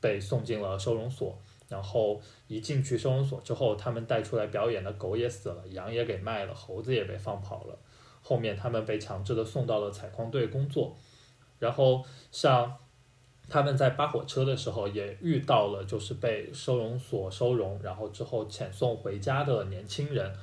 [0.00, 7.78] 被送进了收容所，然后一进去收容所之后，他们带出来表演的狗也死了，羊也给卖了，猴子也被放跑了。
[8.22, 10.96] 后面他们被强制的送到了采矿队工作，
[11.58, 12.76] 然后像
[13.48, 20.36] 他们在扒火车的时候也遇到了就是被收容所收容，然后之后遣送回家的年轻人，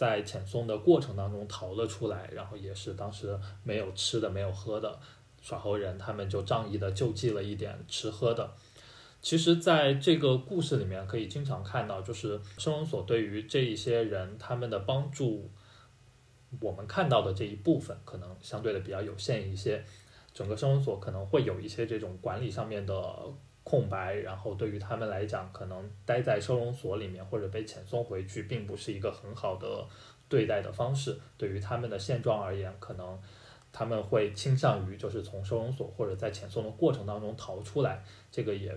[0.00, 4.98] 在遣送的过程当中逃了出来，然后也是当时没有吃的没有喝的
[5.42, 8.50] 耍猴人，他们就仗义的救济了一点吃喝的。
[9.20, 15.50] 其实，在这个故事里面，可以经常看到，就是收容所对于这一些人他们的帮助。
[16.62, 19.84] 我们看到的这一部分可能相对的比较有限一些，
[20.32, 22.94] 整个收容所可能会有一些这种管理上面的
[23.64, 29.86] 空白，然后对于他们来讲，可能待在收容所里面或者被遣送回去，并不是一个很好的
[30.28, 31.18] 对待的方式。
[31.36, 33.18] 对于他们的现状而言，可能
[33.72, 38.76] 他们会倾向于就是从收容所或者在遣送的过程当中逃出来，这个也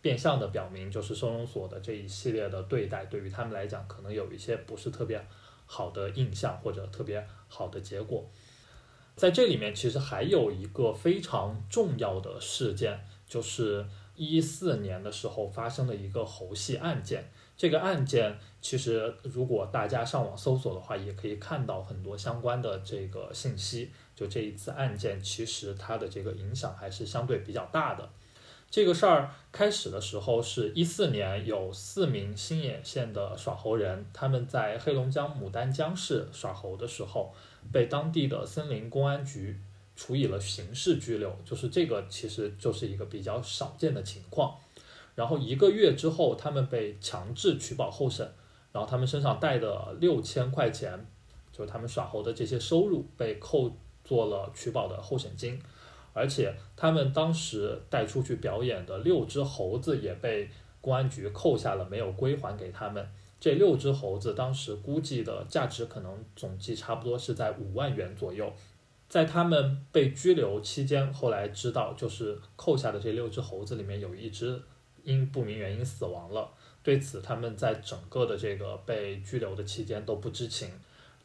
[0.00, 5.20] 变相的表明，就是收容所的这一系列的对待对于他们来讲，可能有一些不是特别。
[5.68, 8.24] 好的印象或者特别好的结果，
[9.16, 13.84] 在这里面其实还有一个非常重要的事件，就是
[14.16, 17.30] 一四年的时候发生的一个猴戏案件。
[17.56, 23.90] 这个案件其实如果大家上网搜索的话，也可以看到很多相关的这个信息。
[24.14, 28.08] 就这一次案件，其实它的这个影响还是相对比较大的。
[28.68, 37.32] 这个事儿开始的时候是一四年，有四名新野县的耍猴人，他们在黑龙江牡丹江市耍猴的时候，
[37.72, 39.60] 被当地的森林公安局
[39.96, 44.54] 处以了刑事拘留，就是这个其实就是一个比较少见的情况。
[45.14, 48.30] 然后一个月之后，他们被强制取保候审，
[48.70, 51.06] 然后他们身上带的六千块钱，
[51.50, 53.74] 就是他们耍猴的这些收入，被扣
[54.04, 55.58] 做了取保的候审金。
[56.12, 60.48] 而且他们当时带出去表演的六只猴子也被
[60.80, 63.06] 公安局扣下了，没有归还给他们。
[63.38, 68.50] 这六只猴子当时估计的价值可能总计差不多是在五万元左右。
[69.08, 74.60] 在他们被拘留期间，后来知道就是扣下的这六只猴子里面有一只
[75.04, 76.50] 因不明原因死亡了。
[76.82, 80.70] 对此，他们在整个的这个被拘留的期间都不知情。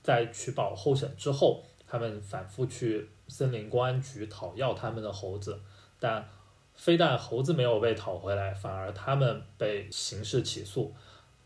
[0.02, 3.10] 在取保候审之后，他们反复去。
[3.28, 5.58] 森林公安局讨要他们的猴子，
[6.02, 6.28] 但
[6.76, 10.94] 非但猴子没有被讨回来，反而他们被刑事起诉。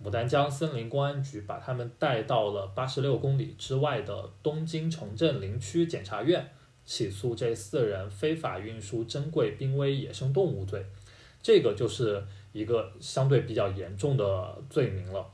[0.06, 6.47] 牡丹江森林公安局把他们带到了八十六公里之外的东京城镇林区检察院，
[6.86, 10.86] 起诉这四人非法运输珍贵濒危野生动物罪。
[11.41, 15.26] 这个就是一个相对比较严重的罪名了。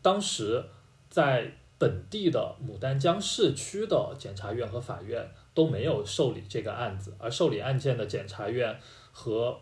[0.00, 0.64] 当时
[1.10, 5.28] 在本地的牡丹江市区的检察院和法院。
[5.54, 8.76] 都没有受理这个案子，而受理案件的检察院
[9.12, 9.56] 和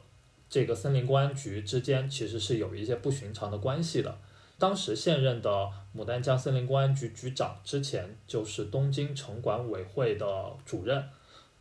[0.48, 4.16] 这个森林公安局之间其实是有一些不寻常的关系的。
[4.62, 11.04] 当时现任的牡丹江森林公安局局长之前就是东京城管委会的主任，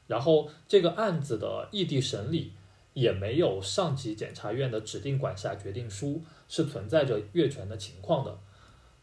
[0.06, 2.54] 然后这个案子的异地审理
[2.94, 8.38] 也没有上级检察院的指定管辖决定书，是存在着越权的情况的。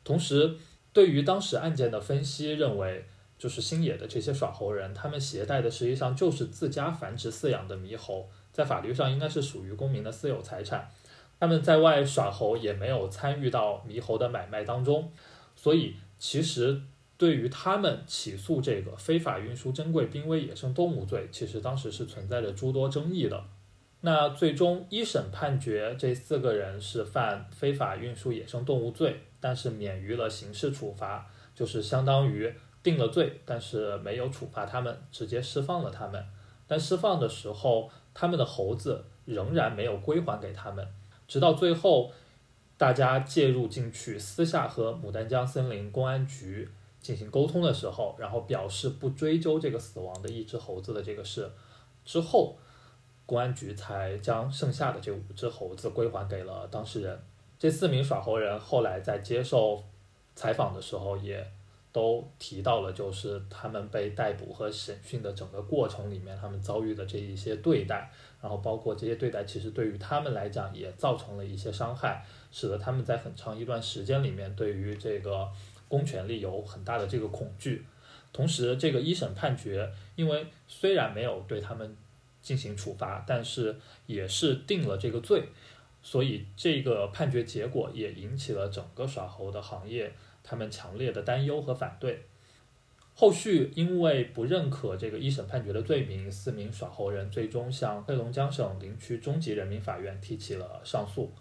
[0.04, 0.54] 同时，
[0.92, 3.04] 对于当时案件的分析认为。
[3.38, 10.90] 就是星野的这些耍猴人，他们携带的实际上就是自家繁殖饲养的猕猴，在法律上应该是属于公民的私有财产。
[11.38, 15.12] 他们在外耍猴也没有参与到猕猴的买卖当中，
[15.54, 16.82] 所以其实
[17.16, 23.44] 对于他们起诉这个非法运输珍贵濒危野生动物罪，其实当时是存在着诸多争议的。
[24.00, 32.54] 那最终一审判决这四个人是犯非法运输野生动物罪，但是免于了刑事处罚，就是相当于。
[32.80, 36.24] 定了罪，但是没有处罚他们，直接释放了他们。
[36.66, 40.86] 但释放的时候，他们的猴子仍然没有归还给他们。
[41.28, 42.10] 直到最后，
[42.76, 46.68] 大家介入进去，私下和牡丹江森林公安局
[47.00, 51.52] 进行沟通的时候，然后表示不追究这个死亡的一只猴子的这个事，
[52.04, 52.56] 之后，
[53.26, 57.20] 公安局才将剩下的这五只猴子归还给了当事人。
[57.58, 59.84] 这四名耍猴人后来在接受
[60.34, 61.46] 采访的时候也。
[61.98, 68.08] 都提到了，就是他们被逮捕和审讯的整个过程里面，他们遭遇的这一些对待，
[68.40, 75.48] 然后包括这些对待，其实对于他们来讲也造成了一些伤害，使得他们在很长一段时间里面对于这个
[75.88, 77.84] 公权力有很大的这个恐惧。
[78.32, 81.96] 同时，这个一审判决，因为虽然没有对他们
[82.40, 83.74] 进行处罚，但是
[84.06, 85.42] 也是定了这个罪，
[86.00, 90.12] 所以这个判决结果也引起了整个耍猴的行业
[90.48, 92.22] 他们强烈的担忧和反对。
[93.14, 101.32] 后续因为不认可这个一审判决的罪名，四名耍猴人最终向黑龙江省林区中级人民法院提起了上诉。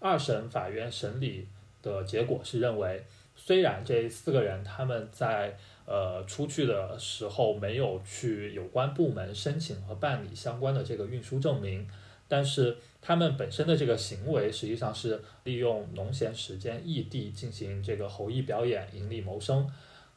[0.00, 1.46] 二审法院审理
[1.82, 3.04] 的结果是认为，
[3.36, 5.56] 虽然这四个人他们在
[5.86, 11.86] 呃出去的时候没有去有关部门申请和办理相关的这个运输证明，
[12.26, 19.68] 但是他们本身的这个行为实际上是利用农闲时间异地进行这个猴艺表演盈利谋生。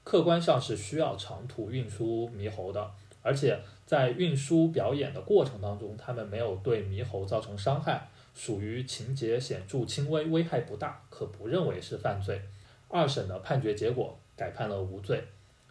[0.03, 12.41] 客观上是需要长途运输猕猴的，而且在运输表演的过程当中，他们没有对猕猴造成伤害，属于情节显著轻微，危害不大，可不认为是犯罪。
[12.89, 15.23] 二审的判决结果改判了无罪，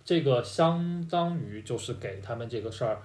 [0.02, 3.02] 这个相当于就是给他们这个事儿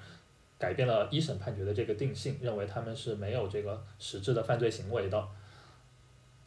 [0.58, 5.28] 改变了一审判决的这个定性，认为他们是没有这个实质的犯罪行为的。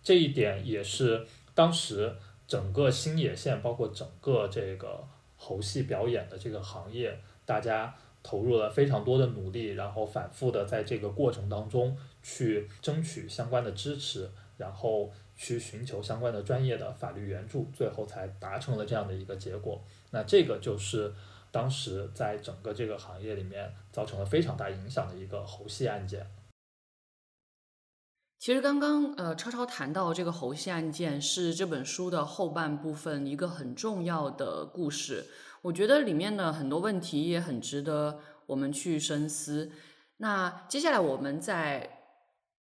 [0.02, 2.14] 这一点也是当时。
[2.50, 5.06] 整个新野县，包括整个这个
[5.36, 7.94] 猴戏表演的这个行业，大家
[8.24, 19.80] 投入了非常多的努力，然后反复的在这个过程当中去争取相关的支持，然后去寻求相关的专业的法律援助，最后才达成了这样的一个结果。
[20.10, 21.14] 那这个就是
[21.50, 26.26] 当时在整个这个行业里面造成了非常大影响的一个猴戏案件。
[28.38, 35.26] 其实刚刚呃，超超谈到这个猴戏案件是这本书的后半部分一个很重要的故事，
[35.60, 39.70] 我觉得里面的很多问题也很值得我们去深思。
[40.16, 41.98] 那接下来我们再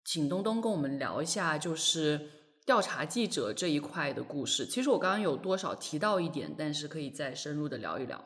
[0.03, 2.29] 请东东跟我们聊一下，就是
[2.65, 4.65] 调查记者这一块的故事。
[4.65, 8.21] 其实我刚刚有多少提到一点，但是可以再深入的聊一聊。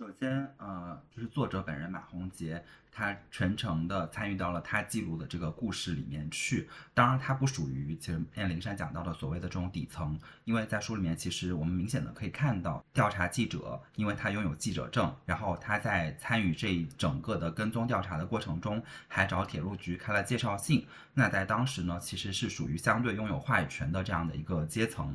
[0.00, 6.66] 首先，呃，就是作者本人马洪杰，他全程的参与到了他记录的这个故事里面去。
[6.94, 20.86] 当然，他不属于其实燕灵山讲到的所谓的这种底层，因为在书里面，其实我们明显的可以看到，调查记者，因为他拥有记者证，然后他在参与这一整个的跟踪调查的过程中，还找铁路局开了介绍信。
[21.12, 25.14] 那在当时呢，其实是属于相对拥有话语权的这样的一个阶层。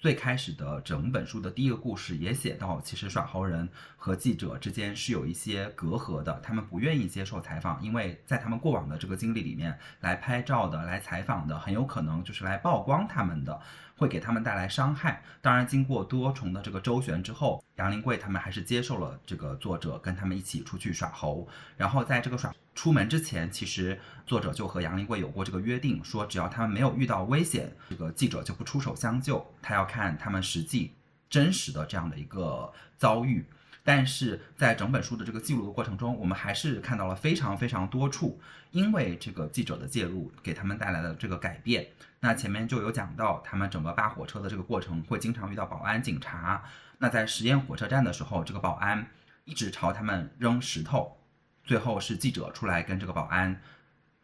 [0.00, 13.60] 最开始的整本书的第一个故事也写到，其实耍猴人和记者之间是有一些隔阂的，他们不愿意接受采访，因为在他们过往的这个经历里面，来拍照的、来采访的，很有可能就是来曝光他们的。
[13.98, 15.22] 会给他们带来伤害。
[15.42, 21.46] 当然，经过多重的这个周旋之后，杨林贵他们还是接受了这个作者跟他们一起出去耍猴。
[21.76, 29.44] 然后在这个耍出门之前，其实作者就和杨林贵有过这个约定，说只要他们没有遇到危险，这个记者就不出手相救。
[29.60, 30.94] 他要看他们实际
[31.28, 33.44] 真实的这样的一个遭遇。
[33.88, 38.38] 但是在整本书的这个记录的过程中，我们还是看到了非常非常多处，
[38.70, 41.88] 因为这个记者的介入给他们带来了这个改变。
[42.20, 46.62] 那前面就有讲到，他们整个扒火车的这个过程会经常遇到保安警察。
[46.98, 49.08] 那在实验火车站的时候，这个保安
[49.46, 51.16] 一直朝他们扔石头，
[51.64, 53.58] 最后是记者出来跟这个保安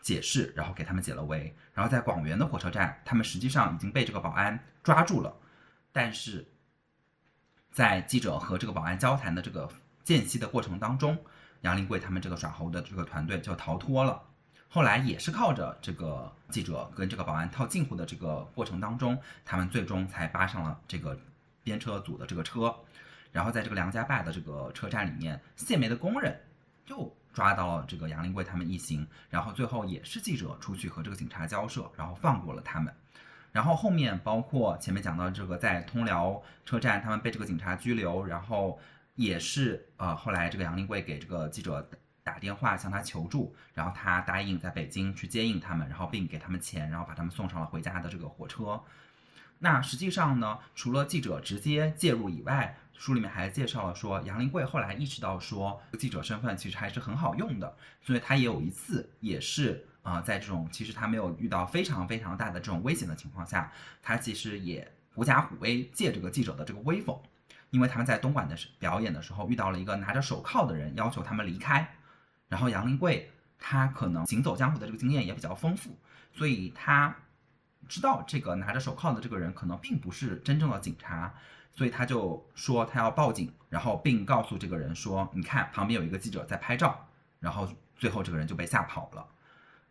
[0.03, 1.57] 解释，然后给他们解了围。
[1.73, 5.35] 然后在广元的火车站，他们实际上已经被这个保安抓住了，
[5.91, 6.47] 但是。
[7.75, 9.69] 在记者和这个保安交谈的这个
[10.05, 11.19] 间隙的过程当中，
[11.63, 14.23] 杨林贵他们这个耍猴的这个团队就逃脱了。
[14.69, 21.19] 后来也是靠着这个记者跟这个保安套近乎的这个过程当中，他们最终才扒上了这个
[21.65, 22.73] 编车组的这个车。
[23.33, 26.41] 然后在这个梁家坝的这个车站里面，卸煤的工人
[26.87, 29.05] 又抓到了这个杨林贵他们一行。
[29.29, 32.95] 然后最后也是记者出去和这个警察交涉，然后放过了他们。
[33.55, 38.81] 然后后面包括前面讲到这个在通辽车站，他们被这个警察拘留，然后
[39.15, 41.89] 也是呃后来这个杨林贵给这个记者
[42.25, 48.83] 打电话向他求助，然后他答应在北京去接应他们，然后并给他们钱，然后把他们送上了回家的这个火车。
[49.61, 59.87] 那实际上呢，除了记者直接介入以外，书里面还介绍了说杨林贵后来意识到说记者身份其实还是很好用的，所以他也有一次也是。
[60.05, 67.19] 啊，在这种其实他没有遇到非常非常大的这种危险的情况下，他其实也狐假虎威，借这个记者的这个威风，
[67.71, 71.97] 因为他们在东莞的表演的时候遇到了一个拿着手铐的人，要求他们离开。
[72.49, 75.97] 然后杨林贵他可能行走江湖的这个经验也比较丰富，
[76.35, 77.17] 所以他
[77.89, 81.35] 知道这个拿着手铐的这个人可能并不是真正的警察，
[81.73, 87.09] 所以他就说他要报警，然后并告诉这个人说，你看旁边有一个记者在拍照，
[87.41, 89.27] 然后最后这个人就被吓跑了。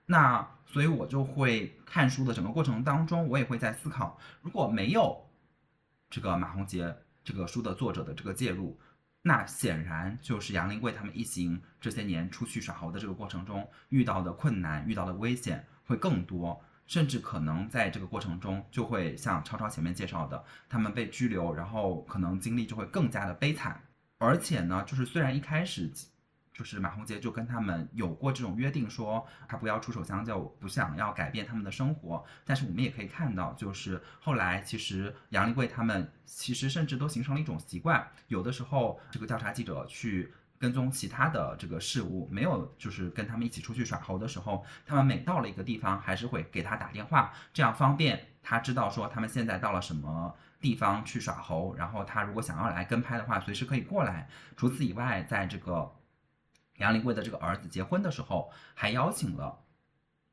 [0.05, 5.29] 那所以，我就会看书的整个过程当中，我也会在思考，如果没有
[6.09, 6.93] 这个马洪杰
[7.23, 8.77] 这个书的作者的这个介入，
[9.21, 23.81] 那显然就是杨林贵他们一行这些年出去耍猴的这个过程中遇到的困难、遇到的危险，会更多，甚至可能在这个过程中就会像超超前面介绍的，他们被拘留，然后可能经历就会更加的悲惨。
[24.17, 25.89] 而且呢，就是虽然一开始。
[26.53, 32.23] 就是马洪杰就跟他们有过这种约定，说他不要出手相救，不想要改变他们的生活。
[32.45, 54.29] 但是我们也可以看到，就是后来其实杨立贵他们其实甚至都形成了一种习惯，有的时候这个调查记者去跟踪其他的这个事物，没有就是跟他们一起出去耍猴的时候，他们每到了一个地方，还是会给他打电话，这样方便他知道说他们现在到了什么地方去耍猴，然后他如果想要来跟拍的话，随时可以过来。
[54.55, 55.91] 除此以外，在这个。
[56.77, 59.59] 杨林贵的这个儿子结婚的时候，还邀请了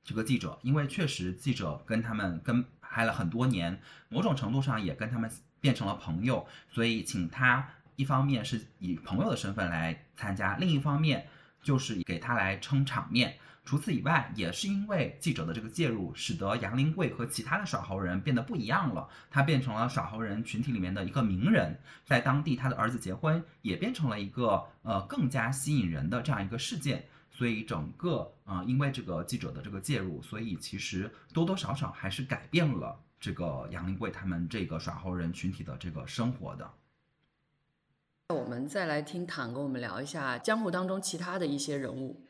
[0.03, 5.31] 这个记者，因为确实记者跟他们跟拍了很多年，某种程度上也跟他们
[5.61, 11.29] 变成了朋友，所以请他一方面是以朋友的身份来参加，另一方面
[11.63, 13.39] 就是给他来撑场面。
[13.71, 19.09] 除此以外，也是因为记者的这个介入，使得杨林贵和其他的耍猴人变得不一样了。
[19.31, 27.05] 他变成了耍猴人群体里面的一个名人，在当地他的儿子结婚也变成了一个呃更加吸引人的这样一个事件。
[27.31, 36.69] 所以整个啊，因为这个记者的这个介入，所以其实多多少少还是改变了这个杨林贵他们这个耍猴人群体的这个生活的。
[38.35, 42.21] 我们再来听坦跟我们聊一下江湖当中其他的一些人物。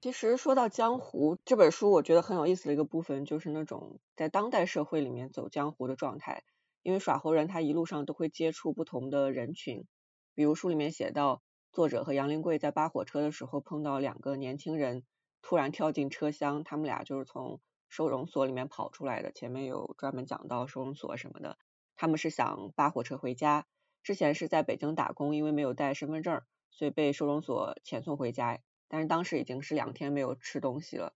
[0.00, 6.42] 其实说到江湖这本书，我觉得很有意思的一个部分就是那种在当代社会里面走江湖的状态。
[6.82, 9.86] 因为耍猴人他一路上都会接触不同的人群，
[10.34, 15.04] 比如书里面写到，作者和杨林贵在扒火车的时候碰到两个年轻人
[15.42, 19.30] 突然跳进车厢，他们俩就是从收容所里面跑出来的。
[19.32, 21.58] 前面有专门讲到收容所什么的，
[21.94, 23.66] 他们是想扒火车回家，
[24.02, 26.40] 之前是在北京打工，因为没有带身份证，
[26.70, 28.60] 所以被收容所遣送回家。
[28.92, 31.12] 但是当时已经是两天没有吃东西了，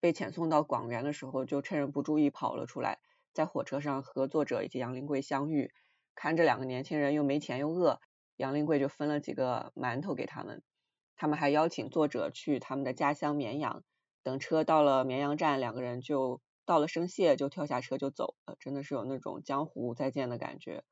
[0.00, 2.98] 被遣送到广元的时候，就趁人不注意跑了出来，
[3.34, 5.70] 在火车上和作者以及杨林贵相遇，
[6.14, 8.00] 看这两个年轻人又没钱又饿，
[8.36, 10.62] 杨林贵就分了几个馒头给他们，
[11.14, 13.84] 他们还邀请作者去他们的家乡绵阳，
[14.22, 20.84] 等车到了绵阳站，两个人就到了生谢就跳下车就走了，真的是有那种江湖再见的感觉。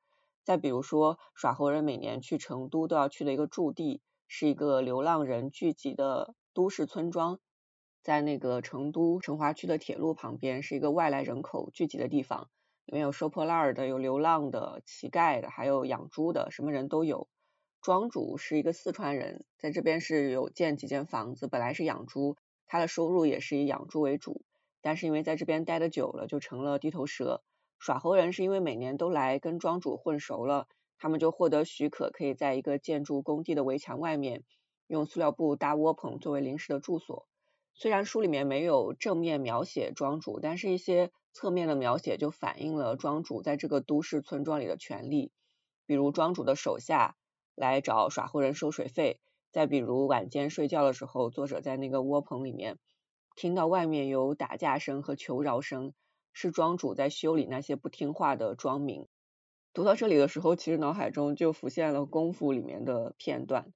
[0.44, 4.02] 再比如说耍猴人每年去成都都要去的一个驻地。
[4.28, 7.40] 是一个流浪人聚集的都市村庄，
[8.02, 12.50] 在那个成都成华区的铁路旁边，是一个外来人口聚集的地方。
[12.84, 17.26] 里面有收破烂的，有流浪的、乞丐的，还有养猪的，什么人都有。
[17.80, 24.42] 庄主是一个四川人，在这边是有建几间房子，本来是养猪，他的收入也是以养猪为主，
[24.82, 27.42] 但是因为在这边待的久了，就成了地头蛇。
[27.78, 30.66] 耍猴人是因为每年都来跟庄主混熟了。
[30.98, 34.42] 他们就获得许可，可以在一个建筑工地的围墙外面
[34.86, 37.26] 用塑料布搭窝棚作为临时的住所。
[37.74, 45.30] 虽然书里面没有正面描写庄主，但是一些侧面的描写就反映了庄主在这个都市村庄里的权利。
[45.86, 47.14] 比如庄主的手下
[47.54, 49.20] 来找耍猴人收水费，
[49.52, 52.78] 再比如晚间睡觉的时候，作者在那个窝棚里面
[53.36, 55.94] 听到外面有打架声和求饶声，
[56.32, 59.06] 是庄主在修理那些不听话的庄民。
[59.78, 63.72] 读到这里的时候，其实脑海中就浮现了《功夫》里面的片段。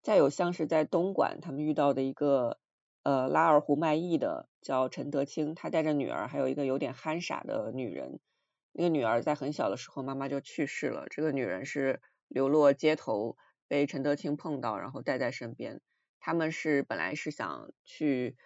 [0.00, 2.58] 再有像是在东莞，他们遇到的一个
[3.02, 8.18] 呃拉二胡卖艺的，叫陈德清，他带着女儿，还有一个有点憨傻的女人。
[8.72, 11.04] 那个女儿在很小的时候，妈妈就去世了。
[11.10, 13.36] 这个女人是流落街头，
[13.68, 15.82] 被陈德清碰到，然后带在身边。
[16.18, 18.38] 他们是本来是想去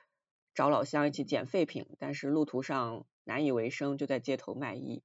[0.56, 5.04] 找老乡一起捡废品，但是路途上难以为生，就在街头卖艺。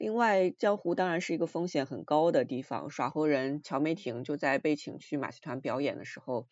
[0.00, 2.88] 另外，江湖当然是一个风险很高的地方。
[2.88, 6.48] 耍猴人乔梅婷就在被请去马戏团表演的时候，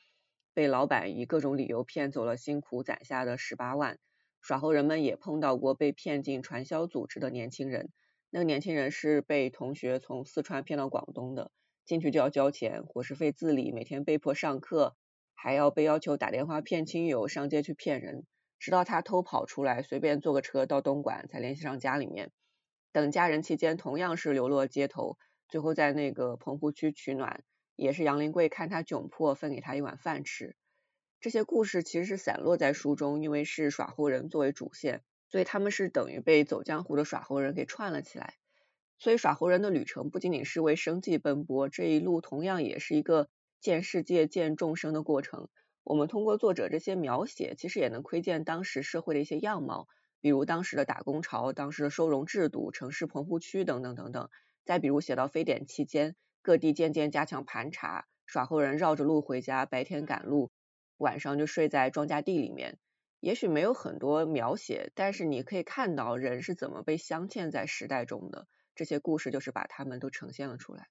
[0.52, 3.98] 被老板以各种理由骗走了辛苦攒下的十八万。
[4.42, 7.90] 耍猴人们也碰到过被骗进传销组织的年轻人，
[8.28, 11.50] 那个年轻人是被同学从四川骗到广东的，
[11.86, 14.94] 进去就要交钱，伙食费自理，每天被迫上课，
[15.34, 18.26] 还要被要求打电话骗亲友，上街去骗人，
[18.58, 22.30] 直到他偷跑出来，随便坐个车到东莞，才联系上家里面。
[23.00, 25.18] 等家人期间同样是流落街头，
[25.48, 27.42] 最后在那个棚户区取暖，
[27.76, 30.56] 也是杨林贵看他窘迫，分给他一碗饭吃。
[31.20, 38.34] 这些故事其实是散落在书中，因为是耍猴人作为主线，所以他们是等于被走江湖的耍猴人给串了起来。
[38.98, 43.28] 所以耍猴人的旅程不仅仅是为生计奔波，这一路同样也是一个
[43.60, 45.48] 见世界、见众生的过程。
[45.84, 49.88] 我们通过作者这些描写，其实也能窥见当时社会的一些样貌。
[50.20, 54.28] 比如当时的打工潮、当时的收容制度、城市棚户区等等等等。
[54.64, 60.50] 再比如写到非典期间，各地渐渐加强盘查，耍猴人绕着路回家，白天赶路，
[60.96, 62.78] 晚上就睡在庄稼地里面。
[63.20, 68.46] 也许没有很多描写，但是你可以看到人是怎么被镶嵌在时代中的。
[68.74, 70.88] 这些故事就是把他们都呈现了出来。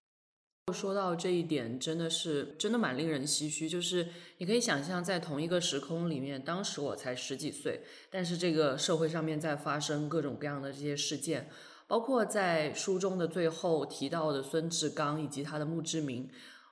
[0.73, 3.69] 说到这一点，真的是真的蛮令人唏嘘。
[3.69, 4.05] 就是
[4.39, 11.49] 你可以想象，在同一个时空里面，当时我才十几岁，但是这个社会上面在发生各种各样的这些事件，
[11.87, 16.29] 包括在书中的最后提到的孙志刚以及他的墓志铭，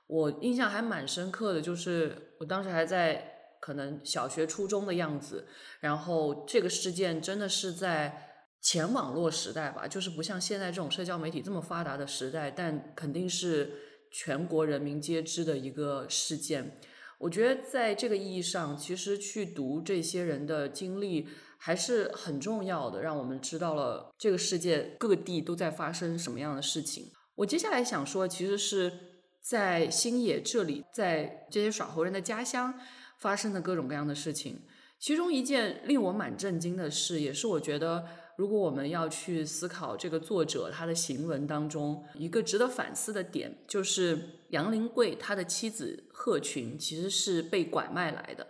[0.08, 1.62] 我印象还蛮深刻的。
[1.62, 5.46] 就是我当时还在可能小学、初中的样子，
[5.80, 8.24] 然后这个事件真的是在。
[8.62, 13.70] 前网络时代吧，就是不像现在这种社交媒体这么发达的时代，但肯定是
[14.10, 16.78] 全国人民皆知的一个事件。
[17.18, 21.26] 我觉得在这个意义上，其实去读这些人的经历
[21.58, 27.10] 还是很重要的，让我们知道了这个世界各地都在发生什么样的事情。
[27.36, 28.92] 我接下来想说，其实是
[29.40, 32.78] 在星野这里，在这些耍猴人的家乡
[33.18, 34.60] 发生的各种各样的事情。
[34.98, 38.06] 其中一件令我蛮震惊的事，也是我觉得。
[38.36, 48.46] 如果我们要去思考这个作者他的行文当中一个值得反思的点，就是杨林贵他的妻子贺群其实是被拐卖来的，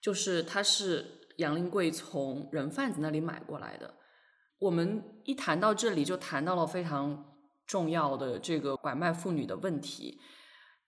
[0.00, 1.04] 就是他是
[1.36, 3.94] 杨林贵从人贩子那里买过来的。
[4.60, 10.18] 我们一谈到这里，就谈到了非常重要的这个拐卖妇女的问题。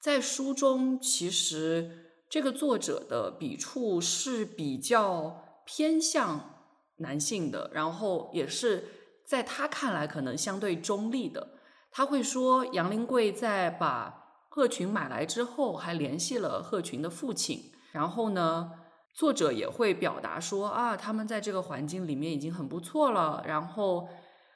[0.01, 6.57] 在书中，其实这个作者的笔触是比较偏向。
[7.01, 8.85] 男性的，然后也是
[9.25, 11.55] 在他看来可能相对中立的。
[11.91, 17.73] 他会说，杨林贵在把贺群买来之后，还联系了贺群的父亲。
[17.93, 18.71] 然后呢，
[19.13, 23.43] 作者也会表达说啊，他们在这个环境里面已经很不错了。
[23.47, 24.09] 然后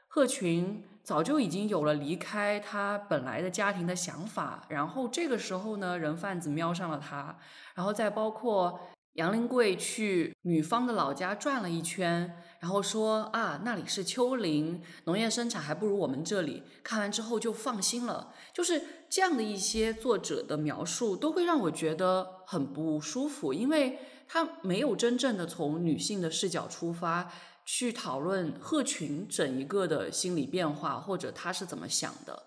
[0.07, 4.64] 贺群早就已经有了离开他本来的家庭的想法。
[4.68, 7.36] 然后这个时候呢，人贩子瞄上了他。
[7.74, 8.78] 然后再包括。
[9.14, 16.64] 杨林贵去女方的老家转了一圈，然后说啊，那里是丘陵，农业生产还不如我们这里。
[16.82, 18.34] 看完之后就放心了。
[18.52, 27.30] 就是这样的一些作者的描述，都会让我觉得很不舒服，因为他没有真正的从女性的视角出发
[27.64, 32.42] 去讨论鹤群整一个的心理变化，或者他是怎么想的，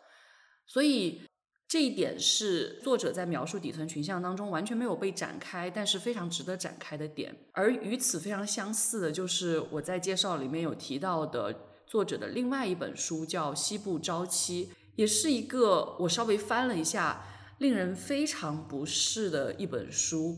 [0.65, 1.22] 所以。
[1.68, 7.36] 这一点是作者在描述底层群像当中完全没有被展开，但是非常值得展开的点。
[7.51, 11.53] 而与此非常相似的，就是我在介绍里面有提到的
[11.86, 17.22] 作者的另外一本书，叫《西部朝妻》，也是一个我稍微翻了一下，
[17.57, 20.38] 令人非常不适的一本书。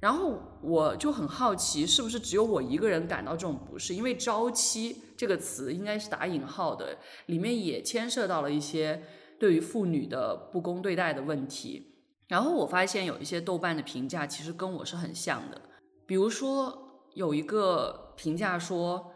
[0.00, 3.94] 然后我就很好奇，是不是只有我一个人感到这种不适？
[3.94, 6.96] 因为“朝妻”这个词应该是打引号的，
[7.26, 9.02] 里面也牵涉到了一些。
[9.44, 15.60] 对于妇女的不公对待的问题，然后我发现有一些豆瓣的评价其实跟我是很像的。
[16.06, 19.12] 比如说有一个评价说，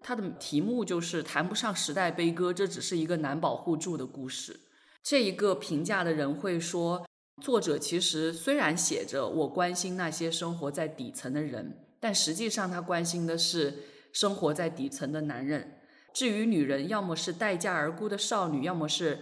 [0.00, 4.58] 它的题目就是谈不上时代悲歌，这只是一个难保护住的故事。
[5.00, 7.06] 这一个评价的人会说，
[7.40, 15.78] 作者其实虽然写着我关心那些生活在底层的人，但实际上他关心的是生活在底层的男人。
[16.12, 19.20] 至于女人，要么是待嫁而孤的少女，要么是。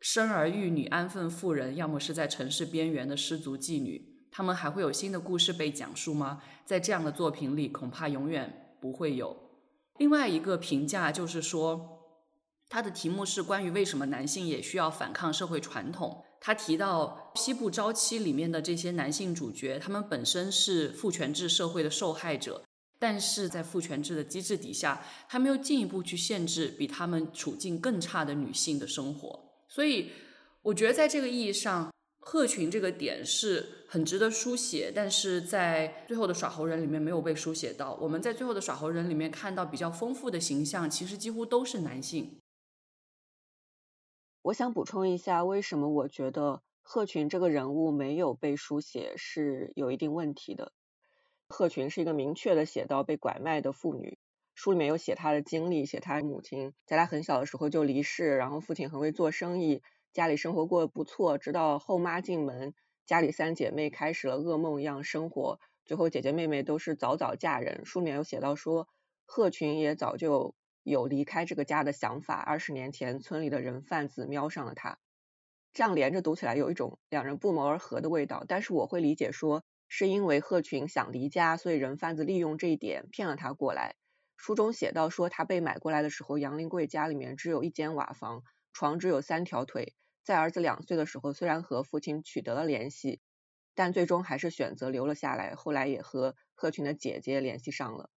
[0.00, 6.42] 生儿育女、安分妇人，要么是在城市边缘的失足妓女，他们还会有新的故事被讲述吗？
[6.64, 9.36] 在这样的作品里，恐怕永远不会有。
[9.98, 11.98] 另外一个评价就是说，
[12.70, 16.24] 他的题目是关于为什么男性也需要反抗社会传统。
[16.40, 22.64] 他提到《西部朝妻》里面的这些男性主角，他们本身是父权制社会的受害者，
[22.98, 29.49] 但是在父权制的机制底下，他们又进一步去限制比他们处境更差的女性的生活。
[29.70, 30.10] 所以，
[30.62, 37.94] 我觉得在这个意义上，鹤群这个点是很值得书写，但是在最后的耍猴人里面没有被书写到。
[38.00, 42.40] 我们在最后的耍猴人里面看到比较丰富的形象，其实几乎都是男性。
[44.42, 50.72] 我想补充一下，为什么我觉得鹤群这个人物没有被书写是有一定问题的。
[51.48, 54.18] 鹤群是一个明确的写到被拐卖的妇女。
[54.62, 59.82] 书里面有写他的经历，写他母亲在他很小的时候就离世，然后父亲很会做生意，
[60.12, 62.74] 家里生活过得不错，直到后妈进门，
[63.06, 67.86] 家里三姐妹开始了噩梦一样生活，最后姐姐妹妹都是早早嫁人。
[67.86, 68.86] 书里面有写到说，
[69.24, 74.98] 贺群也早就有离开这个家的想法，二十年前村里的人贩子瞄上了他，
[75.72, 78.44] 这样连着读起来有一种两人不谋而合的味道。
[78.46, 83.94] 但是我会理解说，是因为贺群想离家，所以人贩子利用这一点骗了他过来。
[84.42, 89.94] 书中写到说，他被买过来的时候，杨林贵家里面只有一间瓦房，床只有三条腿。
[90.22, 93.20] 在儿子两岁的时候，虽然和父亲取得了联系，
[93.74, 95.54] 但最终还是选择留了下来。
[95.56, 98.08] 后来也和贺群的姐姐联系上了。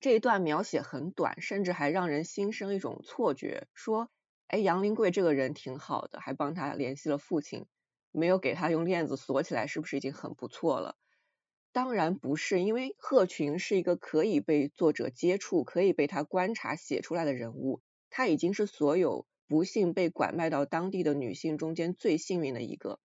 [0.00, 4.08] 这一段描写很短，甚至还让人心生一种错觉，说，
[4.46, 7.66] 哎，杨林贵这个人挺好的，还帮他联系了父亲，
[8.10, 10.96] 没有给他用链子锁起来，是不是已经很不错了？
[11.72, 22.98] 当然不是，因为鹤群是一个可以被作者接触、可以被他观察写出来的人物，他已经是所有不幸被拐卖到当地的女性中间最幸运的一个。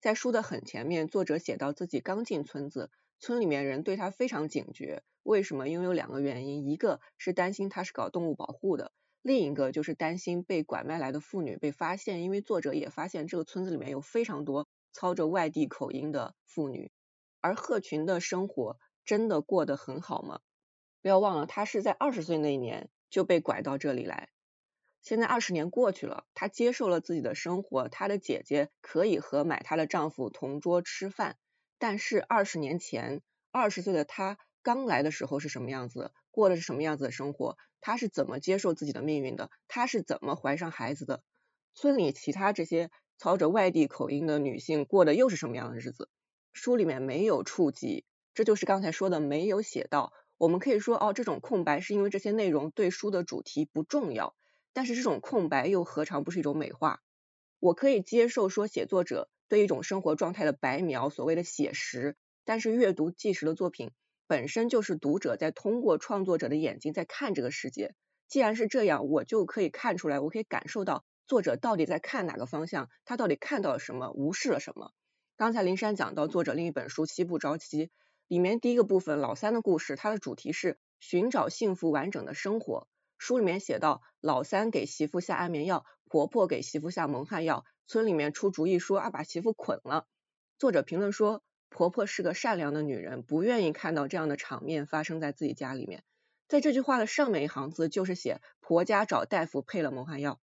[0.00, 2.90] 在书的很前面，作者写到自己刚进村子，
[3.20, 5.02] 村里面人对他非常警觉。
[5.22, 5.68] 为什么？
[5.68, 8.92] 因为有两个原因，一个是担心他是搞动物保护的，
[9.22, 12.22] 另一个就是担心被拐卖来的妇女被发现。
[12.22, 16.90] 因为作者也发现这个村子里面有非常多操着外地口音的妇女，
[17.40, 20.40] 而鹤群的生活真的过得很好吗？
[21.02, 24.28] 不要忘了，他是在二十岁那一年就被拐到这里来，
[25.02, 31.38] 现在二十年过去了，他接受了自己的生活，他的姐姐可以和买她的丈夫同桌吃饭，
[31.78, 34.38] 但是二十年前，二十岁的他。
[34.62, 37.56] 刚来的时候是什么样子，过的是什么样子的生活？
[37.80, 39.50] 他是怎么接受自己的命运的？
[39.68, 41.22] 他是怎么怀上孩子的？
[41.72, 46.10] 村里其他这些操着外地口音的女性过的又是什么样的日子？
[46.52, 50.12] 书里面没有触及，这就是刚才说的没有写到。
[50.36, 54.34] 我们可以说，哦，这种空白是因为这些内容对书的主题不重要，
[54.72, 57.02] 但是这种空白又何尝不是一种美化？
[57.58, 63.90] 我可以接受说写作者对一种生活状态的白描，所谓的写实，但是阅读纪实的作品。
[64.26, 67.94] 本身就是读者在通过创作者的眼睛在看这个世界。
[68.28, 74.92] 既然是这样，我就可以看出来，我可以感受到作者到底在看哪个方向，他到底看到了什么，无视了什么。
[75.40, 77.86] 刚才林珊讲到作者另一本书《七不着急》
[78.28, 82.86] 里面第一个部分老三的故事，它的主题是寻找幸福完整的生活。
[83.16, 90.04] 书里面写到，老三给媳妇下安眠药，婆婆给媳妇下蒙汗药，村里面出主意说啊把媳妇捆了。
[90.58, 91.42] 作者评论说。
[91.70, 96.02] 婆婆是个善良的女人，不愿意看到这样的场面发生在自己家里面。
[96.48, 100.38] 在这句话的上面一行字，就是写婆家找大夫配了蒙汗药。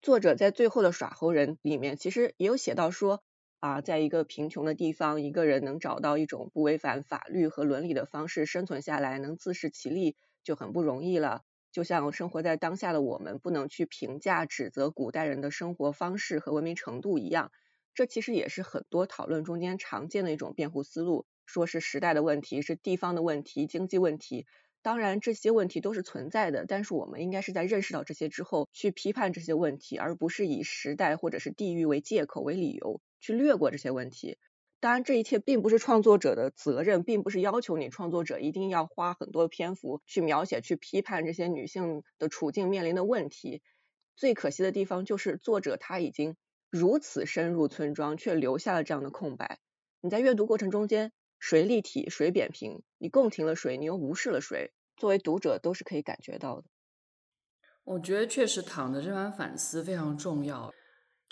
[0.00, 3.22] 作者在最后的耍猴人里面，其实也有写到说
[3.64, 11.44] 啊，在一个贫穷的地方，一个人能找到一种不违反法律和伦理的方式生存下来，能自食其力，就很不容易了。
[11.72, 17.52] 就像生活在当下的我们，不能去评价指责古代人的生活方式和文明程度一样。
[17.94, 24.44] 这其实也是很多讨论中间常见的一种辩护思路，说是时代的问题，是地方的问题，经济问题。
[24.82, 34.36] 当然这些问题都是存在的，但是我们应该是在认识到这些之后去批判这些问题，而不是以时代或者是地域为借口为理由去略过这些问题。
[34.80, 43.62] 当然这一切并不是创作者的责任，并不是要求你创作者一定要花很多篇幅去描写、去批判这些女性的处境面临的问题。
[44.14, 46.36] 最可惜的地方就是作者他已经。
[46.70, 49.60] 如此深入村庄，却留下了这样的空白。
[50.00, 52.82] 你在阅读过程中间，谁立体，谁扁平？
[52.98, 53.76] 你共情了谁？
[53.76, 54.72] 你又无视了谁？
[54.96, 56.64] 作为读者，都是可以感觉到的。
[57.84, 60.74] 我觉得确实，躺的这番反思非常重要。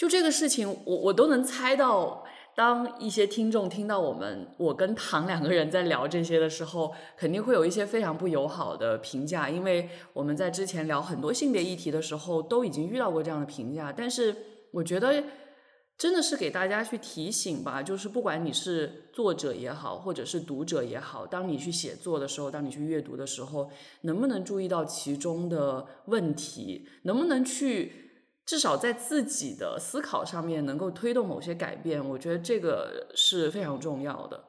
[0.02, 2.24] 就这个事情，我我都能猜到，
[2.56, 14.34] 当一些听众听到我们我跟唐两个人在聊这些的时候，肯定会有一些非常不友好的评价，因为我们在之前聊很多性别议题的时候，都已经遇到过这样的评价，但是。
[14.72, 15.22] 我觉得
[15.98, 26.88] 真的是给大家去提醒吧，就是不管你是作者也好，或者是读者也好，当你去写作的时候，当你去阅读的时候，能不能注意到其中的问题？
[27.02, 28.01] 能不能去
[28.46, 32.06] 至少在自己的思考上面能够推动某些改变？
[32.06, 34.44] 我觉得这个是非常重要的。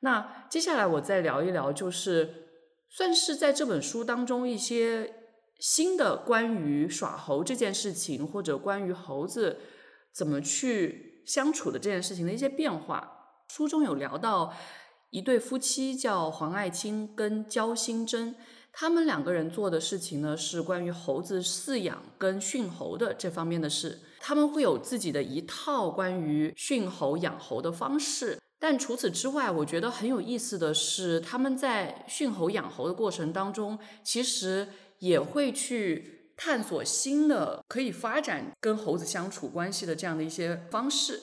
[0.00, 2.48] 那接下来我再聊一聊，就是
[2.88, 5.14] 算是在这本书当中一些。
[5.62, 9.58] 新的关于耍猴这件事情，或者关于猴子
[10.10, 13.12] 怎么去相处的这件事情的一些变化，
[13.50, 14.54] 书中有聊到
[15.10, 18.34] 一对夫妻叫黄爱清跟焦新珍，
[18.72, 34.68] 他们两个人做的事情呢是关于猴子饲养跟驯猴的这方面的事，他们会有自己的一套关于驯猴养猴的方式，但除此之外，我觉得很有意思的是，他们在驯猴养猴的过程当中，其实。
[35.00, 41.22] 也会去探索新的可以发展跟猴子相处关系的这样的一些方式。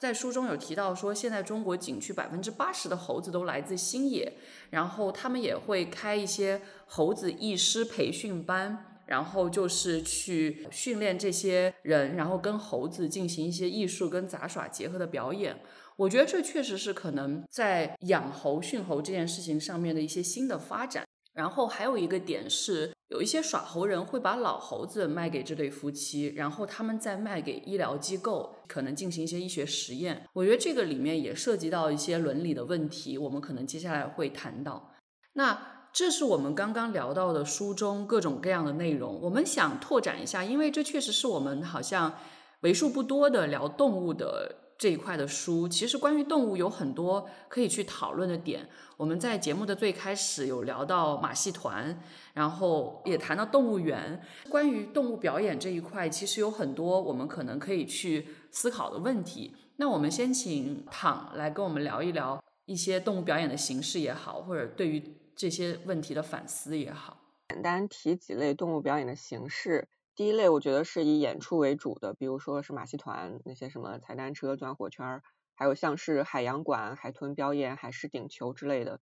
[0.00, 4.32] 在书中有提到说，现在中国景区百分之八十的猴子都来自新野，
[4.70, 15.60] 然后他们也会开一些猴子艺师培训班，然后就是去训练这些人，然后跟猴子进行一些艺术跟杂耍结合的表演。
[15.96, 21.04] 我觉得这确实是可能在养猴、训猴这件事情上面的一些新的发展。
[21.32, 22.92] 然后还有一个点是。
[23.08, 30.28] 有一些耍猴人会把老猴子卖给这对夫妻，然后他们再卖给医疗机构，可能进行一些医学实验。
[30.34, 34.92] 我觉得这个里面也涉及到一些伦理的问题，我们可能接下来会谈到。
[35.32, 42.14] 那这是我们刚刚聊到的书中各种各样的内容，我们想拓展一下，因为这确实是我们好像
[42.60, 44.67] 为数不多的聊动物的。
[44.78, 48.68] 这一块的书，其实关于动物有很多可以去讨论的点。
[48.96, 52.00] 我们在节目的最开始有聊到马戏团，
[52.32, 54.22] 然后也谈到动物园。
[54.48, 59.54] 关于动物表演这一块，其实有很多我们可能可以去思考的问题。
[59.76, 65.02] 那我们先请躺来跟我们聊一聊一些动物表演的形式也好，或者对于
[65.34, 67.20] 这些问题的反思也好。
[67.48, 69.88] 简单提几类动物表演的形式。
[70.18, 75.22] 第一类我觉得是以演出为主的，比如说是马戏团那些什么踩单车、钻火圈，
[75.54, 78.98] 还有像是海洋馆、海豚表演、海狮顶球之类的。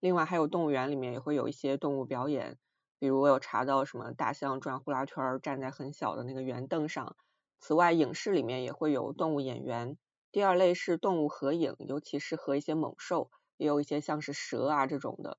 [0.00, 2.58] 另外还有动物园里面也会有一些动物表演，
[2.98, 7.14] 比如我有查到什么大象转呼啦圈，站在很小的那个圆凳上。
[7.60, 9.96] 此外，影视里面也会有动物演员。
[10.32, 15.38] 第二类是动物合影，尤其是和一些猛兽，也有一些像是蛇啊这种的。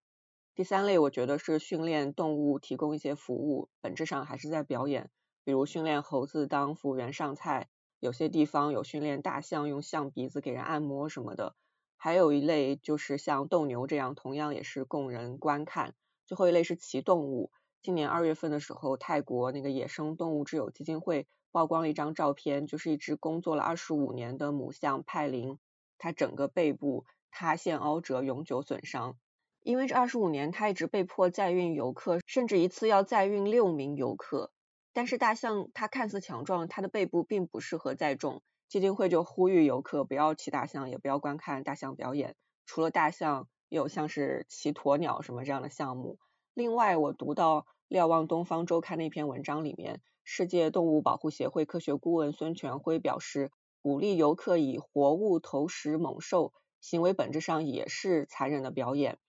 [0.55, 5.11] 第三类我觉得是训练动物，提供一些服务，本质上还是在表演。
[5.47, 7.69] 比如训练猴子当服务员上菜，
[8.01, 11.55] 有些地方有训练大象用象鼻子给人按摩什么的。
[11.95, 15.95] 还有一类就是像斗牛这样，同样也是供人观看。
[16.25, 17.49] 最后一类是骑动物。
[17.81, 25.57] 今年二月份的时候，泰国那个野生动物之友基金会曝光了一张照片，就是一只工作了二十五年的母象派林，
[25.97, 29.15] 它整个背部塌陷凹折，永久损伤。
[29.61, 34.51] 因为这二十五年，它一直被迫载运游客，甚至一次要载运六名游客。
[34.97, 38.41] 但是大象它看似强壮，它的背部并不适合载重。
[38.67, 42.35] 基金会就呼吁游客不要骑大象，也不要观看大象表演。
[42.65, 46.17] 除了大象，有像是骑鸵鸟什么这样的项目。
[46.55, 53.51] 另外，我读到《瞭望东方周刊》那篇文章里面，世界动物保护协会科学顾问孙权辉表示，
[53.83, 59.19] 鼓励游客以活物投食猛兽，行为本质上也是残忍的表演，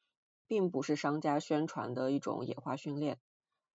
[0.47, 3.19] 并不是商家宣传的一种野化训练。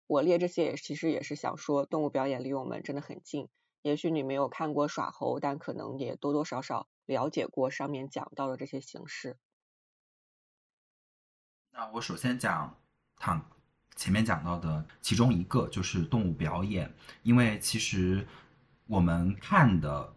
[0.07, 3.49] 我列这些也其实也是想说，动物表演离我们真的很近。
[3.81, 9.37] 也许你没有看过耍猴，但可能也多多少少了解过上面讲到的这些形式。
[11.71, 12.79] 那我首先讲
[13.17, 13.49] 躺
[13.95, 16.93] 前面讲到的其中一个，就是动物表演。
[17.23, 18.27] 因为其实
[18.87, 20.15] 我们看的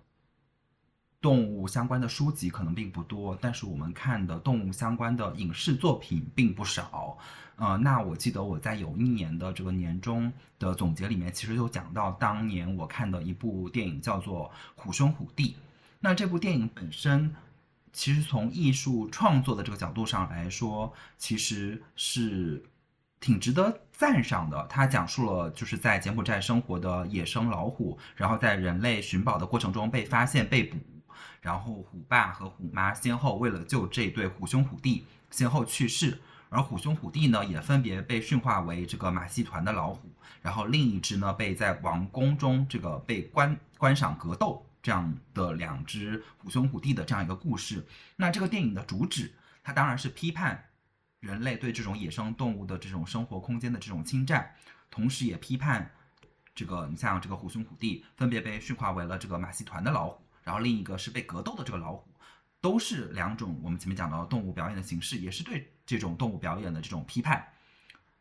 [1.20, 7.18] 动物相关的书籍可能并不多，但是我们看的动物相关的影视作品并不少。
[7.56, 14.50] 呃，那我记得我在有一年的这个年终的总结里面，其实就讲到当年我看的一部电影叫做
[14.80, 15.52] 《虎兄虎弟》。
[16.00, 17.34] 那这部电影本身，
[17.94, 22.62] 其实从艺术创作的这个角度上来说，其实是
[23.20, 24.66] 挺值得赞赏的。
[24.68, 30.76] 它讲述了就是在柬埔寨生活的野生老虎，然后在人类寻宝的过程中被发现被捕，
[31.40, 36.20] 然后虎爸和虎妈先后为了救这对虎兄虎弟，先后去世。
[36.48, 40.08] 而虎兄虎弟呢，也分别被驯化为这个马戏团的老虎，
[40.40, 47.84] 然后另一只呢，被在王宫中这个被观观赏格斗这样的两只虎兄虎弟的这样一个故事。
[48.14, 50.64] 那这个电影的主旨，它当然是批判
[51.18, 54.54] 人类对这种野生动物的这种生活空间的这种侵占，
[54.88, 55.90] 同时也批判
[56.54, 62.07] 这个你像这个虎兄虎弟分别被驯化为了这个马戏团的老虎，然后另一个是被格斗的这个老虎。
[62.61, 67.47] 都是两种我们前面讲到的动物表演的形式，也是对这种动物表演的这种批判。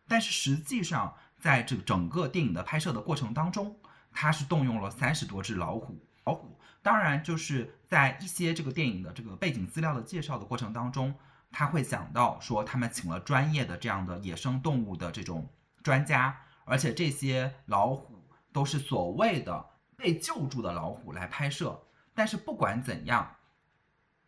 [0.08, 3.76] 但是实际上，在这整个电影的拍摄的过程当中，
[4.12, 5.98] 它是动用了三十多只老虎。
[6.26, 11.16] 老虎当然就是在一些这个电影的这个背景资料的介绍的过程当中，
[11.52, 15.50] 他会讲到说他们请了专业的这样的野生动物的这种
[15.82, 19.66] 专家，而且这些老虎都是所谓的
[19.96, 21.82] 被救助的老虎来拍摄。
[22.16, 23.36] 但是不管怎样。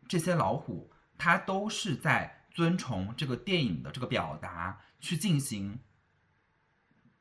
[0.07, 5.79] 这些老虎，它都是在遵从这个电影的这个表达去进行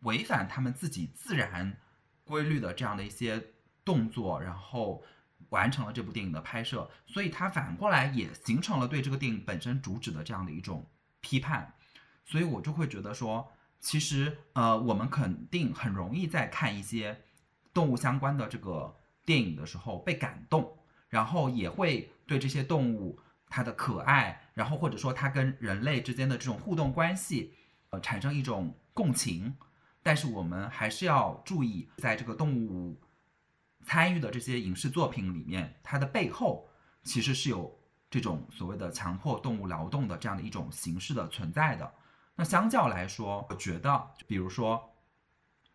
[0.00, 1.78] 违反他们自己自然
[2.22, 3.42] 规律的这样的一些
[3.84, 5.02] 动作，然后
[5.48, 10.88] 完成了这部电影的拍摄，所以它反过来也形成了对这个电影本身主旨的这样的一种
[11.20, 11.74] 批判，
[12.24, 17.24] 所以我就会觉得说，其实呃，我们肯定很容易在看一些
[17.74, 18.96] 动物相关的这个
[19.26, 20.74] 电影的时候被感动。
[21.08, 23.16] 然后也会对这些动物
[23.48, 27.54] 它的可爱，然后或者说它跟人类之间的这种互动关系，
[27.90, 29.56] 呃，产生一种共情。
[30.02, 33.00] 但是我们还是要注意，在这个动物
[33.84, 36.68] 参与的这些影视作品里面，它的背后
[37.04, 37.72] 其实是有
[38.10, 41.90] 这种所谓的强迫动物劳动的这样的一种形式的存在的。
[42.34, 44.92] 那相较来说，我觉得，比如说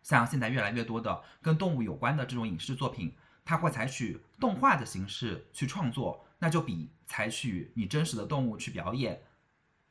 [0.02, 9.22] 像现在越来越多的跟动物有关的这种影视作品，它会采取动画的形式去创作，那就比采取你真实的动物去表演，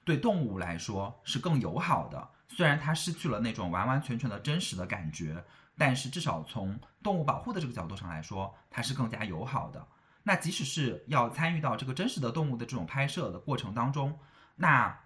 [0.04, 2.30] 对动物来说是更友好的。
[2.47, 5.43] 虽然它失去了那种完完全全的真实的感觉，
[5.78, 9.88] 但是至少从动物保护的这个角度上来说，它是更加友好的。
[10.24, 14.20] 那即使是要参与到这个真实的动物的这种拍摄的过程当中，
[14.56, 14.99] 那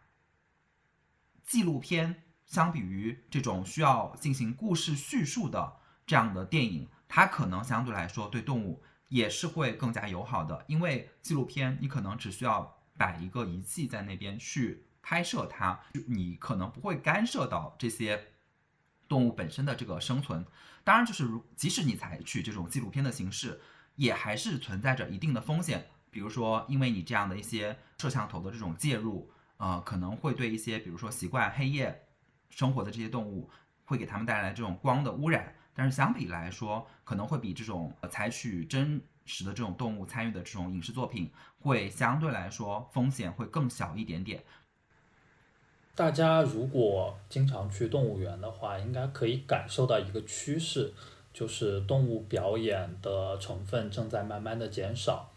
[1.44, 18.34] 纪录片相比于这种需要进行故事叙述的这样的电影，它可能相对来说对动物也是会更加友好的，因为纪录片你可能只需要摆一个仪器在那边去拍摄它，你可能不会干涉到这些
[19.08, 20.46] 动物本身的这个生存。
[20.84, 23.62] 当然，就是如即使你采取这种纪录片的形式。
[23.98, 32.06] 也还是存在着一定的风险，比如说，因为你这样的一些摄像头的这种介入，呃，可能会对一些，比如说习惯黑夜
[32.50, 33.50] 生活的这些动物，
[33.86, 35.55] 会给他们带来这种光的污染。
[35.76, 44.44] 但是相比来说，可能会比这种采取真实的这种动物参与的这种影视作品，会相对来说风险会更小一点点。
[45.94, 50.94] 大家如果经常去动物园的话，应该可以感受到一个趋势。
[51.34, 55.30] 就是动物表演的成分正在慢慢的减少。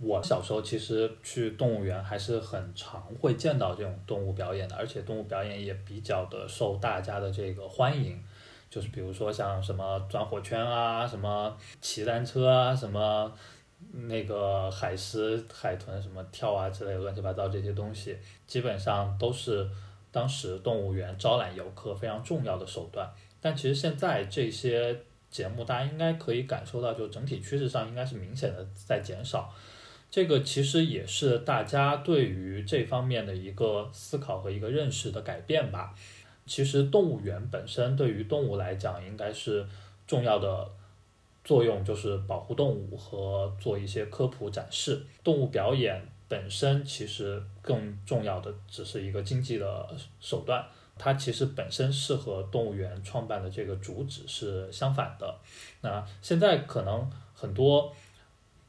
[0.00, 8.20] 我小时候其实去动物园还是很常会见到这种动物表演的，而且动物表演也比较的受大家的这个欢迎。
[8.68, 13.32] 就是比如说像什么转火圈啊，什么骑单车啊，什么
[13.92, 19.68] 那个海狮、海豚什么跳啊之类乱七八糟这些东西，基本上都是
[20.10, 23.10] 当时动物园招揽游客非常重要的手段。
[23.40, 24.96] 但其实现在这些。
[25.28, 29.52] 节目大家应该可以感受到，就整体趋势上应该是明显的在减少。
[30.08, 35.92] 这个其实也是大家对于这方面的一个思考和一个认识的改变吧。
[36.46, 39.66] 其实动物园本身对于动物来讲，应该是
[40.06, 40.70] 重要的
[41.44, 45.04] 作用就是保护动物和做一些科普展示。
[45.22, 49.88] 动物表演本身其实更重要的只是一个经济的
[50.20, 50.64] 手段。
[50.98, 55.38] 它其实本身是和动物园创办的这个主旨是相反的。
[55.82, 57.94] 那现在可能很多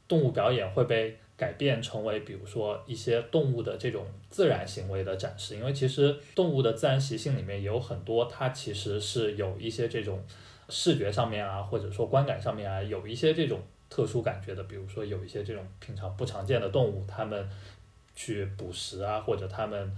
[0.06, 10.22] 动物表演会被改变成为，比如说一些动物的这种自然行为的展示，因为其实动物的自然习性里面也有很多，它其实是有一些这种
[10.68, 14.62] 视觉上面啊，或者说观感上面啊，有一些这种特殊感觉的。
[14.64, 17.48] 比如说有一些这种平常不常见的动物，它们
[18.14, 19.96] 去捕食啊，或者它们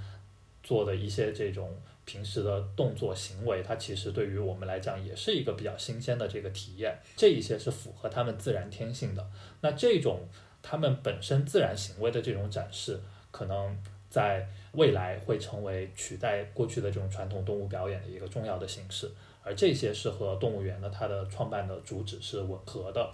[0.62, 1.74] 做的一些这种。
[2.06, 6.98] 平时的动作行为，它其实对于我们来讲也是一个比较新鲜的这个体验。
[7.14, 9.24] 这一些是符合它们自然天性的。
[9.60, 10.26] 那这种
[10.62, 13.00] 他们本身自然行为的这种展示，
[13.30, 13.76] 可能
[14.08, 19.10] 在未来会成为取代过去的这种传统动物表演的一个重要的形式。
[19.42, 23.10] 而这些是和动物园的它的创办的主旨是吻合的。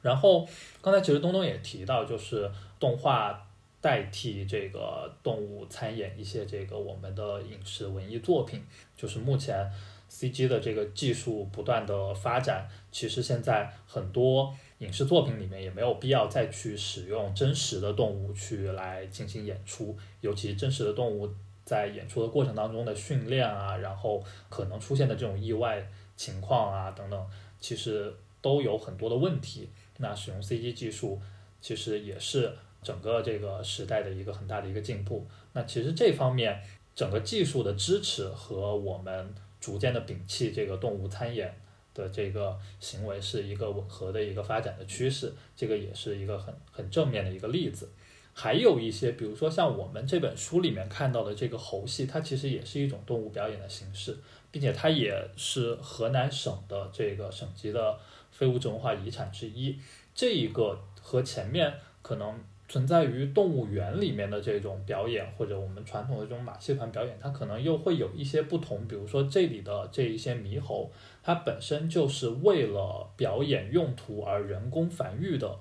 [0.00, 0.46] 然后
[0.80, 3.46] 刚才其实东东也提到，就是动画。
[3.82, 8.64] 代替这个动物参演一些这个我们的影视文艺作品，
[8.96, 9.68] 就是目前
[10.08, 21.28] CG 的这个技术不断的发展，其实现在很多影视作品里面也没有必要再去使用真实的动物去来进行演出，尤其真实的动物
[21.64, 27.26] 在演出的过程当中的训练啊，然后可能出现的这种意外情况啊等等，
[27.60, 29.70] 其实都有很多的问题。
[29.98, 31.20] 那使用 CG 技术
[31.60, 32.52] 其实也是。
[32.82, 36.60] 整个这个时代的一个很大的一个进步，那其实这方面
[36.96, 41.54] 整个技术的支持和我们逐渐的摒弃这个动物参演
[41.94, 47.88] 的这个行为是一个吻合的一个发展的趋势，这个也是一个很很正面的一个例子。
[48.34, 54.16] 还有一些，比如说像我们这本书里面看到的这个猴戏，它其实也是一种动物表演的形式，
[54.50, 57.98] 并且它也是河南省的这个省级的
[58.30, 59.78] 非物质文化遗产之一。
[60.14, 62.38] 这一个和前面可能。
[62.72, 68.88] 存在于动物园里面的这种表演，或者我们传统的这种马戏团表演，它可能又会有一些不同。
[68.88, 70.90] 比如说这里的这一些猕猴，
[71.22, 75.54] 它本身就是为了表演用途而人工繁育的，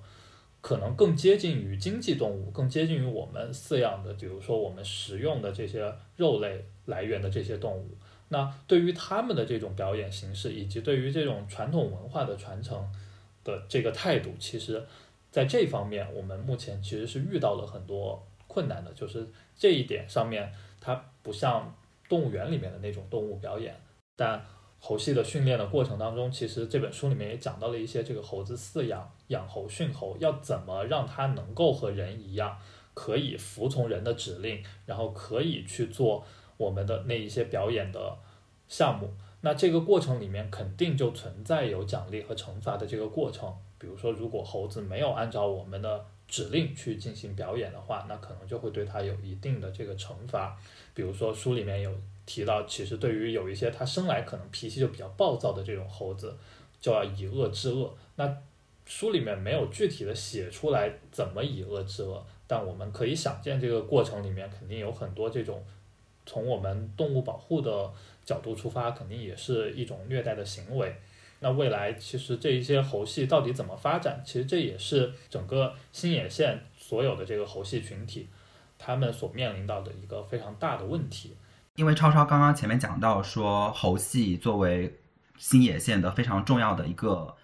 [0.61, 7.89] 可能更接近于经济动物，更接近于我们饲养的，比如说我们食用的这些肉类来源的这些动物。
[8.29, 12.89] 那对于他们的这种表演形式，以及对于这种传统文化的传承
[13.43, 14.81] 的这个态度，其实。
[15.31, 19.25] 在这方面，我们目前其实是遇到了很多困难的，就是
[19.55, 21.73] 这一点上面，它不像
[22.09, 23.73] 动物园里面的那种动物表演。
[24.17, 24.45] 但
[24.77, 32.57] 猴戏的训练的过程当中，其实这本书里面也讲到了一些这个猴子饲养、养猴、训猴要怎么让它能够和人一样，
[32.93, 36.25] 可以服从人的指令，然后可以去做
[36.57, 38.17] 我们的那一些表演的
[38.67, 39.13] 项目。
[39.41, 43.55] 那这个过程里面肯定就存在有奖励和惩罚的这个过程。
[43.81, 50.55] 比如说，如果猴子没有按照我们的指令去进行表演的话，那可能就会对它有一定的这个惩罚。
[50.93, 51.91] 比如说书里面有
[52.27, 56.37] 提到，其实对于有一些它生来可能脾气就比较暴躁的这种猴子，
[56.79, 57.91] 就要以恶制恶。
[58.17, 58.37] 那
[58.85, 65.65] 书里面没有具体的写出来怎么以恶制恶，但我们可以想见这个过程里面肯定有很多这种
[66.27, 67.91] 从我们动物保护的
[68.23, 70.95] 角度出发，肯定也是一种虐待的行为。
[71.41, 74.23] 那未来其实这一些猴系到底怎么发展？
[74.25, 78.29] 其实这也是整个新野县所有的这个猴系群体，
[78.79, 81.35] 他们所面临到的一个非常大的问题。
[81.75, 84.99] 因为超超刚刚前面讲到说，猴系作为
[85.37, 87.35] 新野县的非常重要的一个。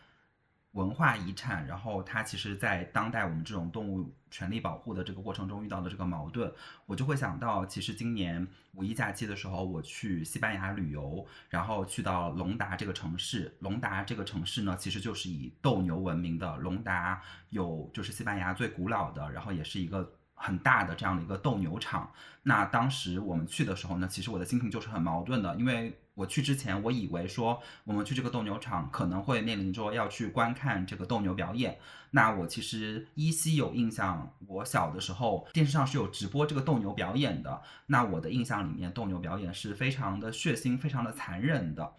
[0.73, 6.53] 文化遗产，然后它其实，在当代我们这种动物权利保护的这个过程中遇到的这个矛盾，
[6.85, 13.56] 我就会想到，其实今年五一假期的时候，我去西班牙旅游，然后去到隆达这个城市。
[13.60, 16.57] 隆达这个城市呢，其实就是以斗牛闻名的。
[16.57, 22.11] 隆达有就是西班牙最古老的，然后也是一个很大的这样的一个斗牛场。
[22.44, 25.98] 那当时我们去的时候呢，其实我的心情就是很矛盾的，因为。
[26.18, 31.77] 我去之前，我以为说我们去这个斗牛场可能会面临着要去观看这个斗牛表演。
[32.10, 37.61] 那我其实依稀有印象，我小的时候电视上是有直播这个斗牛表演的。
[37.85, 41.94] 那我的印象里面，斗牛表演是非常的血腥、非常的残忍的。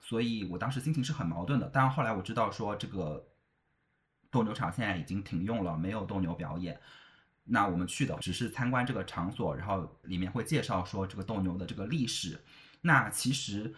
[0.00, 1.68] 所以我当时心情是很矛盾的。
[1.68, 3.28] 当然后来我知道说这个
[4.30, 6.80] 斗牛场现在已经停用了，没有斗牛表演。
[7.44, 12.40] 那我们去的只是参观这个场所，然后里面会介绍说这个斗牛的这个历史。
[12.82, 13.74] 那其实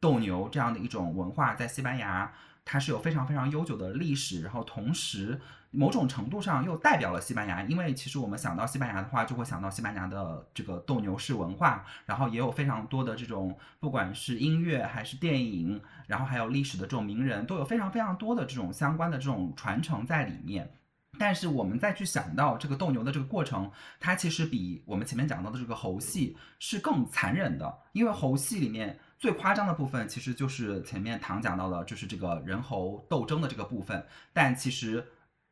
[0.00, 2.32] 斗牛这样的一种文化，在西班牙
[2.64, 5.40] 它是有非常非常悠久的历史，然后同时
[5.70, 20.72] 某种程度上又代表了西班牙，因为其实我们想到西班牙的话，就会想到西班牙的这个斗牛士文化，然后也有非常多的这种不管是音乐还是电影，然后还有历史的这种名人，都有非常非常多的这种相关的这种传承在里面。
[21.20, 34.06] 但是我们再去想到这个斗牛的这个过程，它其实比我们前面讲到的这个猴戏是更残忍的，因为猴戏里面最夸张的部分，其实就是前面唐讲到的，就是这个人猴斗争的这个部分。
[34.32, 35.06] 但其实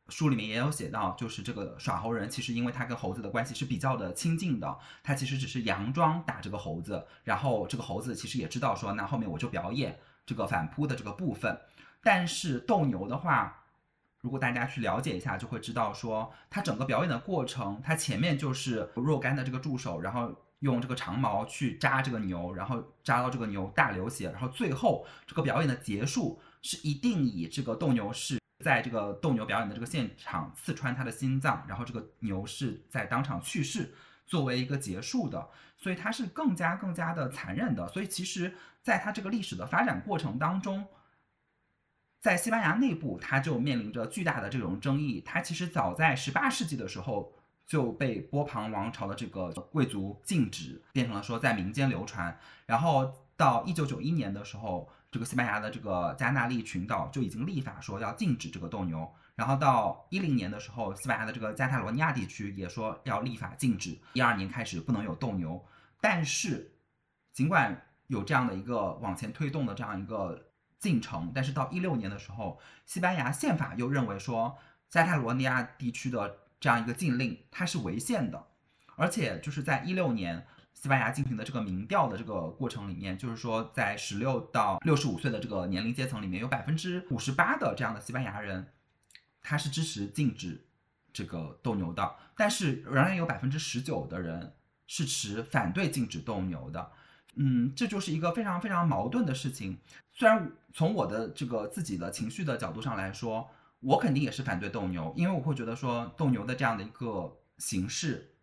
[0.09, 11.61] 书里面也有写到，就是这个耍猴人，其实因为他跟猴子的关系是比较的亲近的，他其实只是佯装打这个猴子，然后这个猴子其实也知道说，那后面我就表演这个反扑的这个部分。
[12.03, 13.65] 但是斗牛的话，
[14.21, 33.95] 如果大家去了解一下，就会知道说，它整个表演的过程，它前面就是若干的这个助手，然后用这个长矛去扎这个牛，然后扎到这个牛大流血，然后最后这个表演的结束是一定以这个斗牛士在这个斗牛表演的这个现场刺穿他的心脏，然后这个牛是在当场去世
[34.27, 37.87] 作为一个结束的，所以它是更加更加的残忍的。
[37.87, 40.85] 所以其实在它这个历史的发展过程当中。
[42.21, 45.23] 在西班牙内部，它就面临着巨大的这种争议。
[45.25, 47.33] 它其实早在十八世纪的时候
[47.65, 52.37] 就被波旁王朝的这个贵族禁止，变成了说在民间流传。
[52.67, 59.09] 然后到一九九一年的时候，这个西班牙的这个加纳利群岛就已经立法说要禁止这个斗牛。
[59.37, 65.65] 然后到一零年的时候，西班牙的这个加泰罗尼亚地区也说要立法禁止，一二年开始不能有斗牛。
[66.01, 66.73] 但是
[67.33, 70.47] 尽管有这样的一个往前推动的这样一个。
[70.79, 74.57] 进程，但是到一六年的时候，西班牙宪法又认为说，
[74.89, 78.47] 加泰罗尼亚地区的这样一个禁令它是违宪的，
[78.97, 88.73] 而且就是在一六年西班牙进行的这个民调的这个过程里面，就是说在十六到六十五岁的这个年龄阶层里面，有百分之五十八的这样的西班牙人，
[89.43, 90.65] 他是支持禁止
[91.13, 94.55] 这个斗牛的，但是仍然有百分之十九的人
[94.87, 96.93] 是持反对禁止斗牛的。
[97.37, 99.79] 嗯，这就是一个非常非常矛盾的事情。
[100.13, 103.49] 虽然从我的这个自己的情绪的角度上来说，
[103.81, 108.35] 我肯定也是反对斗牛，因为我会觉得说斗牛的这样的一个形式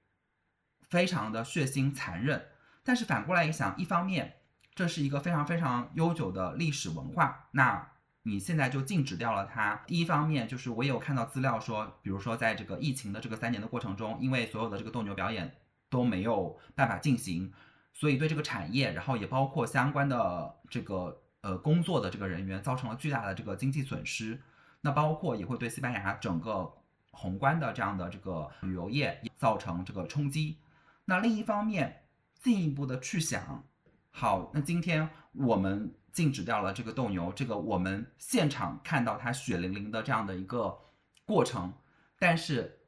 [0.90, 2.45] 非常的血腥残忍。
[2.84, 4.36] 但是反过来一想，一方面
[4.74, 7.91] 这是一个非常非常悠久的历史文化，那
[8.24, 9.84] 你现在就禁止掉了它。
[9.88, 15.56] 第一方面就是我也有看到资料说，比如说在这个疫情的这个三年的过程中，因为所有的这个斗牛表演
[15.90, 17.52] 都没有办法进行。
[17.97, 24.41] 所以对这个产业，然后也包括相关的这个呃工作的这个人员，造成了巨大的这个经济损失。
[24.81, 26.69] 那包括也会对西班牙整个
[27.11, 30.59] 宏观的这样的这个旅游业造成这个冲击。
[31.05, 32.03] 那另一方面，
[32.43, 33.63] 进一步的去想，
[34.11, 40.77] 好，那今天我们禁止掉了这个斗牛，这个我们现场看到它血淋淋的这样的一个
[41.26, 41.73] 过程，
[42.19, 42.81] 但是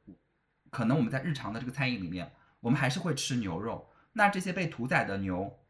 [0.70, 2.30] 可能我们在日常的这个餐饮里面，
[2.60, 3.88] 我们还是会吃牛肉。
[4.18, 5.60] 那这些被屠宰的牛，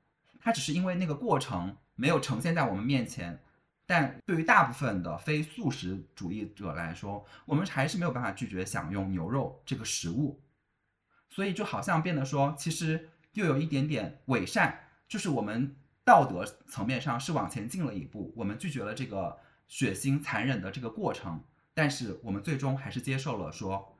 [0.40, 3.38] 它只是因为那个过程没有呈现在我们面前。
[3.84, 10.40] 但对于大部分的非素食主义者来说，我们还是没有办法拒绝享用牛肉这个食物。
[11.28, 21.44] 所以就好像变得说，其实又有一点点伪善，就是我们道德层面上是往前进了一步，我们拒绝了这个血腥残忍的这个过程，
[21.74, 23.94] 但是我们最终还是接受了说，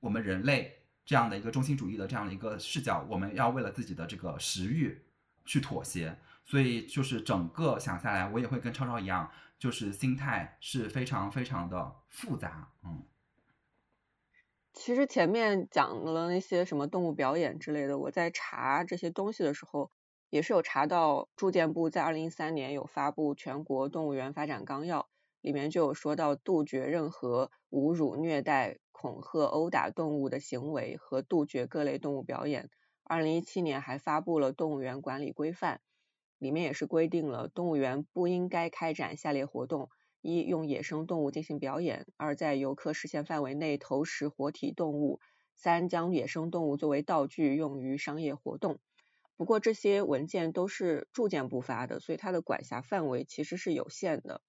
[0.00, 5.02] 我们人类这样的一个中心主义的这样的一个视角，我们要为了自己的这个食欲
[5.44, 6.18] 去妥协。
[6.44, 13.04] 所以就是整个想下来，我也会跟超超一样，就是心态是非常非常的复杂，嗯。
[14.72, 19.92] 其实前面讲了那些什么动物表演之类的，我在查这些东西的时候，
[20.30, 25.08] 也是有查到住建部在二零一三年有发布全国动物园发展纲要，
[25.40, 32.70] 里面就有说到杜绝任何侮辱、虐待、恐吓、殴打动物的行为和杜绝各类动物表演。
[33.02, 35.80] 二零一七年还发布了动物园管理规范，
[36.38, 39.88] 里面也是规定了动物园不应该开展下列活动。
[40.22, 45.18] 一用野生动物进行表演，二在游客视线范围内投食活体动物，
[45.56, 48.78] 三将野生动物作为道具用于商业活动。
[49.38, 54.42] 不过这些文件都是住建部发的，所以它的管辖范围其实是有限的。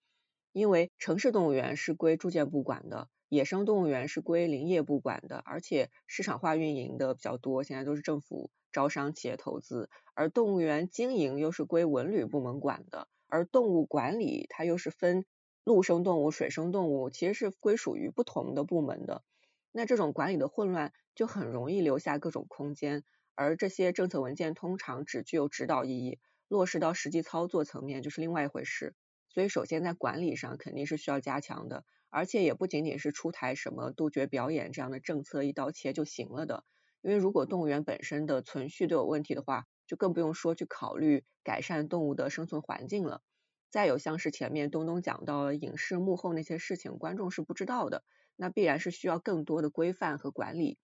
[0.52, 15.26] 因为城市动物园是归住建部管的，野生动物园是归林业部管的，而且市场化运营的比较多，现在都是政府招商企业投资，而动物园经营又是归文旅部门管的，而动物管理它又是分。
[15.64, 19.23] 陆生动物、水生动物其实是归属于不同的部门的，
[19.72, 23.03] 那这种管理的混乱就很容易留下各种空间，
[23.36, 28.95] 而这些政策文件通常只具有指导意义，落实到实际操作层面就是另外一回事。
[29.34, 36.66] 所以，首先在管理上肯定是需要加强的，而且也不仅仅是出台什么杜绝表演这样的政策一刀切就行了的，
[37.02, 43.22] 因为如果动物园本身的存续都有问题的话，就更不用说去考虑改善动物的生存环境了。
[43.70, 48.03] 再有像是前面东东讲到影视幕后那些事情，观众是不知道的，
[48.36, 50.78] 那必然是需要更多的规范和管理。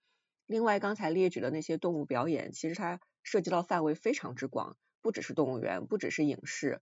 [0.45, 6.79] 另外，刚才列举的那些动物表演，其实它涉及到范围非常之广，不只是动物园，不只是影视。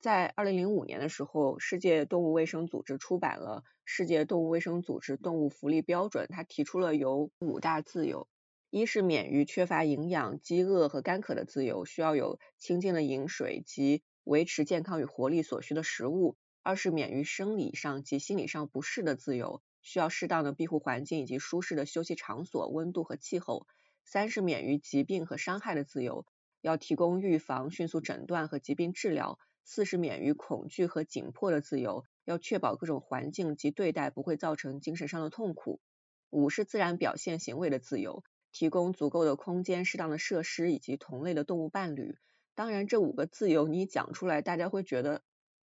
[0.00, 8.28] 在二零零五年的时候，世界动物卫生组织出版了《世界动物卫生组织动物福利标准》，它提出了有五大自由：
[8.70, 14.02] 一是免于缺乏营养、饥饿和干渴的自由，需要有清净的饮水及。
[14.24, 23.64] 维持健康与活力所需的食物；二是免于生理上及心理上不适的自由，需要适当的庇护环境以及舒适的休息场所、温度和气候；
[24.04, 26.26] 三是免于疾病和伤害的自由，
[26.60, 29.38] 要提供预防、迅速诊断和疾病治疗；
[29.70, 35.78] 四是免于恐惧和紧迫的自由，要确保各种环境及对待不会造成精神上的痛苦；
[36.30, 42.16] 五是自然表现行为的自由，提供足够的空间、适当的设施以及同类的动物伴侣。
[42.54, 45.22] 当然，这五个自由你讲出来，大家会觉得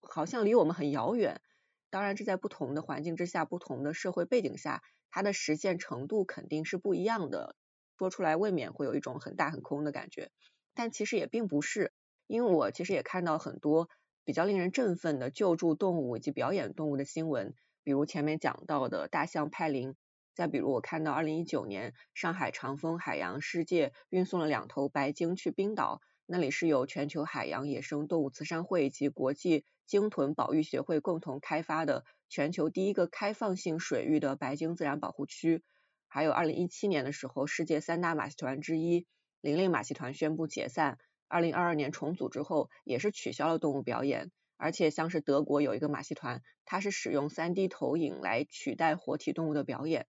[0.00, 1.42] 好像离我们很遥远。
[1.90, 7.56] 当然，这在不同的环境之下、不同的社会背景下，它的实现程度肯定是不一样的。
[7.98, 10.30] 说出来未免会有一种很大很空的感觉，
[10.72, 11.92] 但其实也并不是。
[12.26, 13.88] 因为我其实也看到很多
[14.24, 19.94] 比较令人振奋的救助动物以及表演动物的新闻，比如前面讲到的大象派林，
[20.34, 26.00] 再比如我看到二零一九年上海长风海洋世界运送了两头白鲸去冰岛。
[26.24, 35.62] 那里是由全球海洋野生动物慈善会以及国际鲸豚保育协会共同开发的全球第一个开放性水域的白鲸自然保护区。
[36.08, 39.06] 还有二零一七年的时候，世界三大马戏团之一
[39.40, 40.98] 玲玲马戏团宣布解散。
[41.32, 44.30] 二零二二年重组之后，也是取消了动物表演。
[44.58, 50.06] 而且像是德国有一个马戏团，它是使用三 D 投影来取代活体动物的表演。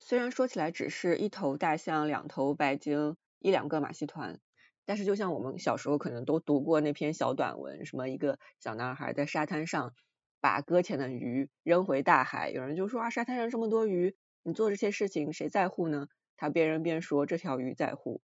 [0.00, 4.40] 虽然说起来只是一头大象、两头白鲸、一两个马戏团。
[4.84, 9.94] 但是，就像我们小时候可能都读过那篇小短文，什么一个小男孩在沙滩上
[10.40, 16.08] 把搁浅的鱼扔回大海，有人就说啊，沙滩上这么多鱼，你做这些事情谁在乎呢？
[16.36, 18.20] 他边扔边说这条鱼在乎。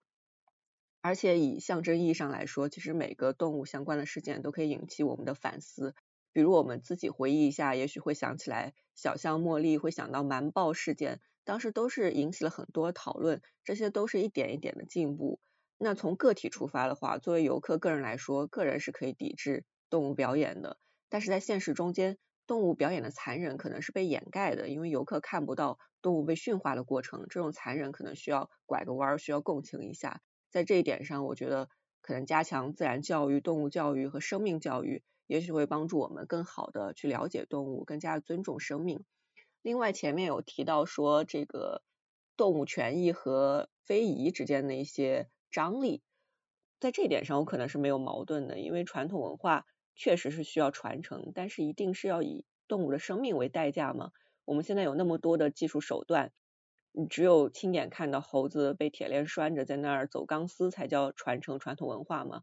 [1.02, 5.94] 而且以象征意义上来说，其实每个动物相关的事件都可以引起我们的反思。
[6.32, 15.40] 比如我们自己回忆一下，也许会想起来小象茉莉，会想到瞒报事件，当时都是引起了很多讨论，这些都是一点一点的进步。
[15.78, 20.78] 那从个体出发的话，作为游客个人来说，个人是可以抵制动物表演的。
[21.08, 27.26] 但是在现实中间，动物表演的残忍可能是被掩盖的，因为游客看不到动物被驯化的过程。
[27.30, 30.20] 这种残忍可能需要拐个弯，需要共情一下。
[30.50, 31.68] 在这一点上，我觉得
[32.00, 39.04] 可能加强自然教育、动物教育和生命教育，也许会帮助我们更好的去了解动物，更加尊重生命。
[39.62, 41.82] 另外，前面有提到说这个
[42.36, 45.28] 动物权益和非遗之间的一些。
[45.52, 46.00] 张力，
[46.78, 49.66] 在这一点上我可能是没有矛盾的，因为传统文化
[49.96, 54.12] 确实是需要传承，但是一定是要以动物的生命为代价吗？
[54.44, 56.30] 我们现在有那么多的技术手段，
[56.92, 62.42] 你只有亲眼看到猴子被铁链拴着在那儿走钢丝才叫传承传统文化吗？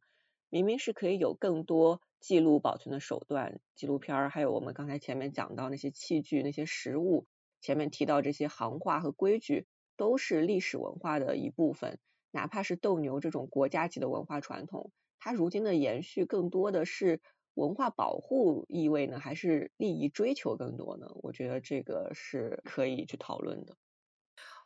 [0.49, 7.27] 明明是可以有更多记录保存的手段，纪录片儿，还有我们刚才前面讲到那些器具、那些食物，
[7.59, 9.67] 前面提到这些行话和规矩，
[9.97, 11.99] 都是历史文化的一部分。
[12.31, 14.91] 哪怕是斗牛这种国家级的文化传统。
[15.19, 17.19] 它如今的延续更多的是
[17.55, 21.07] 文化保护意味呢，还是利益追求更多呢？
[21.21, 23.75] 我觉得这个是可以去讨论的。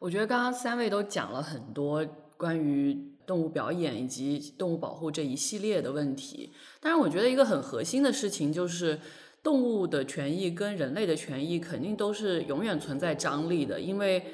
[0.01, 2.03] 我觉得刚刚三位都讲了很多
[2.35, 8.99] 关于动物表演以及动物保护这一系列的问题，但是我觉得一个很核心的事情就是，
[9.43, 14.25] 动物的权益跟人类的权益肯定都是永远存在张力的，因为。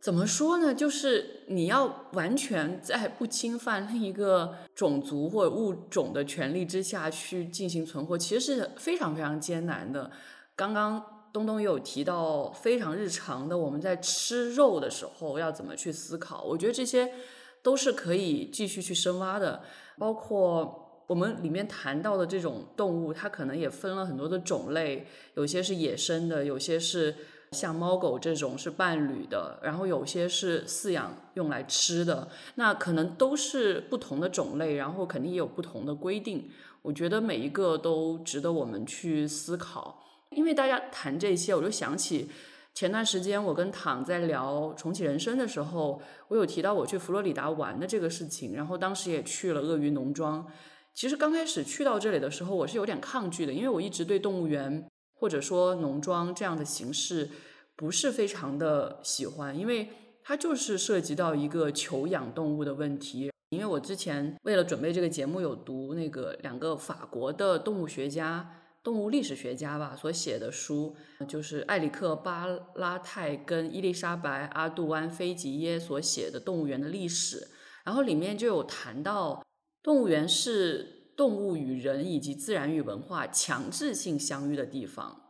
[0.00, 0.72] 怎么说呢？
[0.72, 10.08] 就是你要完全在不侵犯另一个种族或物种的权利之下去进行存活，其实是非常非常艰难的。
[10.54, 16.42] 刚刚东东也有提到非常日常的，我们在吃肉的时候要怎么去思考？
[16.42, 17.12] 我觉得这些
[17.62, 19.62] 都是可以继续去深挖的。
[19.98, 27.14] 包括我们里面谈到的这种动物，它可能也分了很多的种类，有些是野生的，有些是。
[27.52, 36.50] 像猫狗这种是伴侣的，然后有些是饲养用来吃的，那可能都是不同的种类，然后肯定也有不同的规定。
[36.82, 39.98] 我觉得每一个都值得我们去思考。
[40.30, 42.28] 因为大家谈这些，我就想起
[42.74, 50.46] 前段时间我跟躺在聊重启人生的时候，我有提到我去佛罗里达玩的这个事情，然后当时也去了鳄鱼农庄。
[50.94, 54.86] 其实刚开始去到这里的时候，我是有点抗拒的，因为我一直对动物园。
[55.20, 57.28] 或者说农庄这样的形式
[57.74, 59.88] 不是非常的喜欢，因为
[60.22, 63.32] 它就是涉及到一个求养动物的问题。
[63.48, 68.48] 因为我之前为了准备这个节目，有读那个两个法国的动物学家、
[68.82, 70.96] 动物历史学家吧所写的书，
[71.26, 77.48] 就是艾里克·巴拉泰跟伊丽莎白·阿杜安·菲吉耶所写的动物园的历史，
[77.84, 79.44] 然后里面就有谈到
[79.82, 80.96] 动物园是。
[81.18, 85.20] 动物与人以及自然与文化强制性相遇的地方，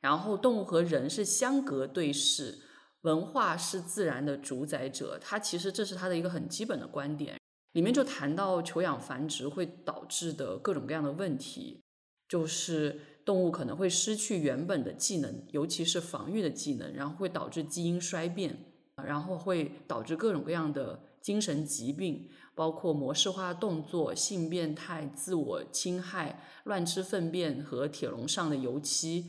[0.00, 2.58] 然后动物和人是相隔对视，
[3.02, 5.16] 文化是自然的主宰者。
[5.22, 7.38] 它其实这是它的一个很基本的观点。
[7.74, 11.80] 里面就谈到求养繁殖会导致的各种各样的问题，
[12.28, 18.58] 就是动物可能会失去原本的技能，尤其是防御的技能，然后会导致基因衰变，
[19.04, 22.28] 然后会导致各种各样的精神疾病。
[22.56, 29.26] 包括模式化动作、性变态、自我侵害、乱吃粪便和铁笼上的油漆，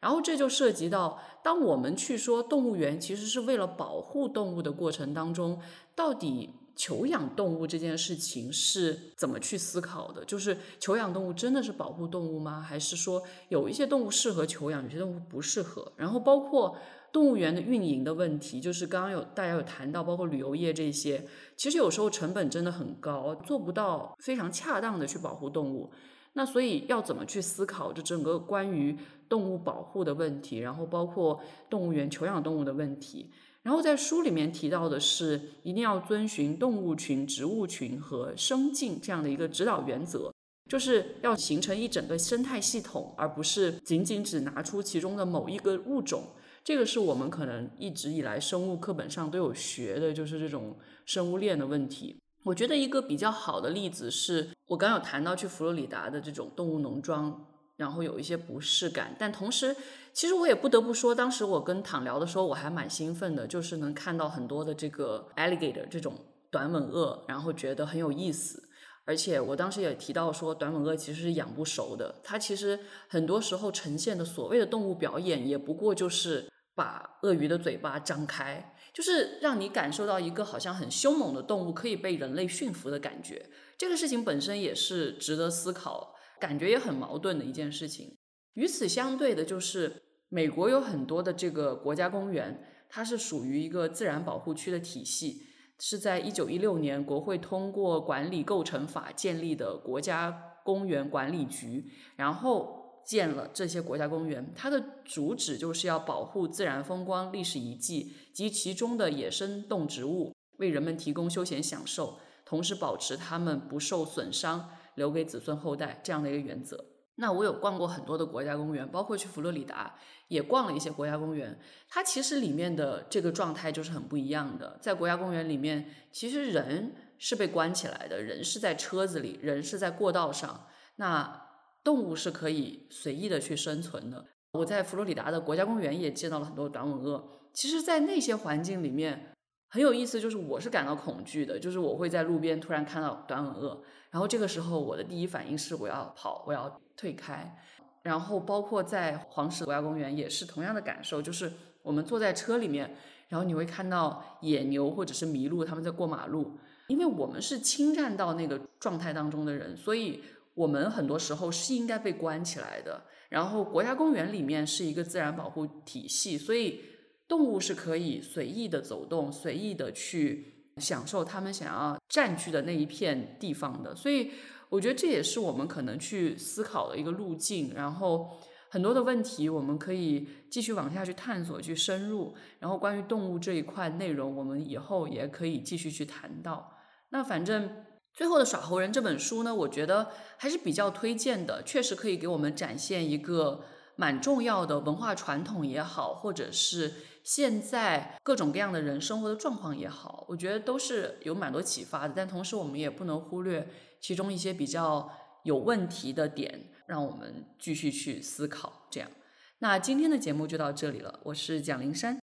[0.00, 5.60] 然后这就涉及到，当我们去说动物园其实是为了保护动物的过程当中，
[5.94, 10.24] 到底求养动物这件事情是怎么去思考的？
[10.24, 12.60] 就是求养动物真的是保护动物吗？
[12.60, 15.92] 还是说有一些动物适合求养，有些动物不适合？
[15.96, 16.76] 然后包括。
[17.14, 21.24] 动物园的运营的问题，就是刚刚有大家有谈到，包括旅游业这些，
[21.56, 25.92] 其实有时候成本真的很高，做不到非常恰当的去保护动物。
[26.32, 28.98] 那所以要怎么去思考这整个关于
[29.28, 31.40] 动物保护的问题，然后包括
[31.70, 33.30] 动物园求养动物的问题。
[33.64, 40.30] 然后在书里面提到的是，一定要遵循动物群、植物群和生境这样的一个指导原则，
[40.70, 46.24] 就是要形成一整个生态系统，而不是仅仅只拿出其中的某一个物种。
[46.62, 50.76] 这个是我们可能一直以来生物课本上都有学的，就是这种
[51.06, 52.16] 生物链的问题。
[52.42, 57.46] 我觉得一个比较好的例子是我刚有谈到去佛罗里达的这种动物农庄，
[57.76, 59.74] 然后有一些不适感，但同时，
[60.14, 66.14] 其实我也不得不说，当时我跟躺聊的时候，我还蛮兴奋的，就是能看到很多的这个 alligator 这种
[66.50, 68.62] 短吻鳄，然后觉得很有意思。
[69.04, 72.78] 而且我当时也提到说，短吻鳄其实是养不熟的，它其实
[73.08, 76.48] 很多时候呈现的所谓的动物表演，也不过就是。
[76.76, 83.48] 把鳄鱼的嘴巴张开，就是让你感受到一个好像很凶猛的动物可以被人类驯服的感觉。
[83.78, 88.16] 这个事情本身也是值得思考，感觉也很矛盾的一件事情。
[88.54, 90.02] 与此相对的，就是
[90.34, 95.46] 美国有很多的这个国家公园，它是属于一个自然保护区的体系，
[95.78, 102.82] 是在一九一六年国会通过管理构成法建立的国家公园管理局，然后。
[103.06, 112.16] 建了这些国家公园，它的主旨就是要保护自然风光、历史遗迹及其中的野生动植物，为人们提供休闲享受，
[112.46, 116.82] 同时保持它们不受损伤，留给子孙后代这样的一个原则。
[117.16, 119.94] 那我有逛过很多的国家公园，包括去佛罗里达
[120.28, 121.58] 也逛了一些国家公园，
[121.88, 124.78] 它其实里面的这个状态就是很不一样的。
[124.80, 130.66] 在国家公园里面，其实人是被关起来的，人是在车子里，人是在过道上，
[130.96, 131.42] 那。
[131.84, 134.24] 动物是可以随意的去生存的。
[134.52, 137.22] 我在佛罗里达的国家公园也见到了很多短吻鳄。
[137.52, 139.33] 其实，在那些环境里面
[139.74, 147.60] 很有意思，就是我是感到恐惧的，就是我会在路边突然看到短吻鳄，然后这个时候我的第一反应是我要跑，我要退开。
[148.02, 151.50] 然后包括在黄石国家公园也是同样的感受，就是
[151.82, 152.94] 我们坐在车里面，
[153.26, 156.56] 然后你会看到野牛或者是麋鹿他们在过马路。
[156.86, 160.22] 因为我们是侵占到那个状态当中的人，所以
[160.54, 163.02] 我们很多时候是应该被关起来的。
[163.28, 166.80] 然后国家公园里面是一个自然保护体系，所以
[167.26, 173.94] 动物是可以随意的走动，随意的去享受他们想要占据的那一片地方的。
[173.94, 174.30] 所以
[174.68, 177.72] 我觉得这也是我们可能去思考的一个路径。
[177.74, 178.28] 然后
[178.70, 182.34] 很多的问题我们可以继续往下去探索、去深入。
[182.58, 186.76] 然后关于动物这一块内容，我们以后也可以继续去谈到。
[187.10, 193.64] 那反正最后的耍猴人这本书呢，我觉得还是比较推荐的，确实可以给我们展现一个
[193.96, 196.92] 蛮重要的文化传统也好，或者是
[197.22, 202.14] 现在各种各样的人生活的状况也好，我觉得都是有蛮多启发的。
[202.16, 203.68] 但同时，我们也不能忽略
[204.00, 205.10] 其中一些比较
[205.44, 208.86] 有问题的点，让我们继续去思考。
[208.90, 209.10] 这样，
[209.58, 211.20] 那今天的节目就到这里了。
[211.24, 212.20] 我是蒋灵山，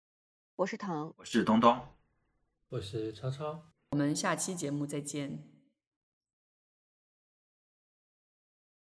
[0.56, 1.78] 我是唐，我是东东，
[2.68, 3.62] 我是超超。
[3.90, 5.53] 我们下期节目再见。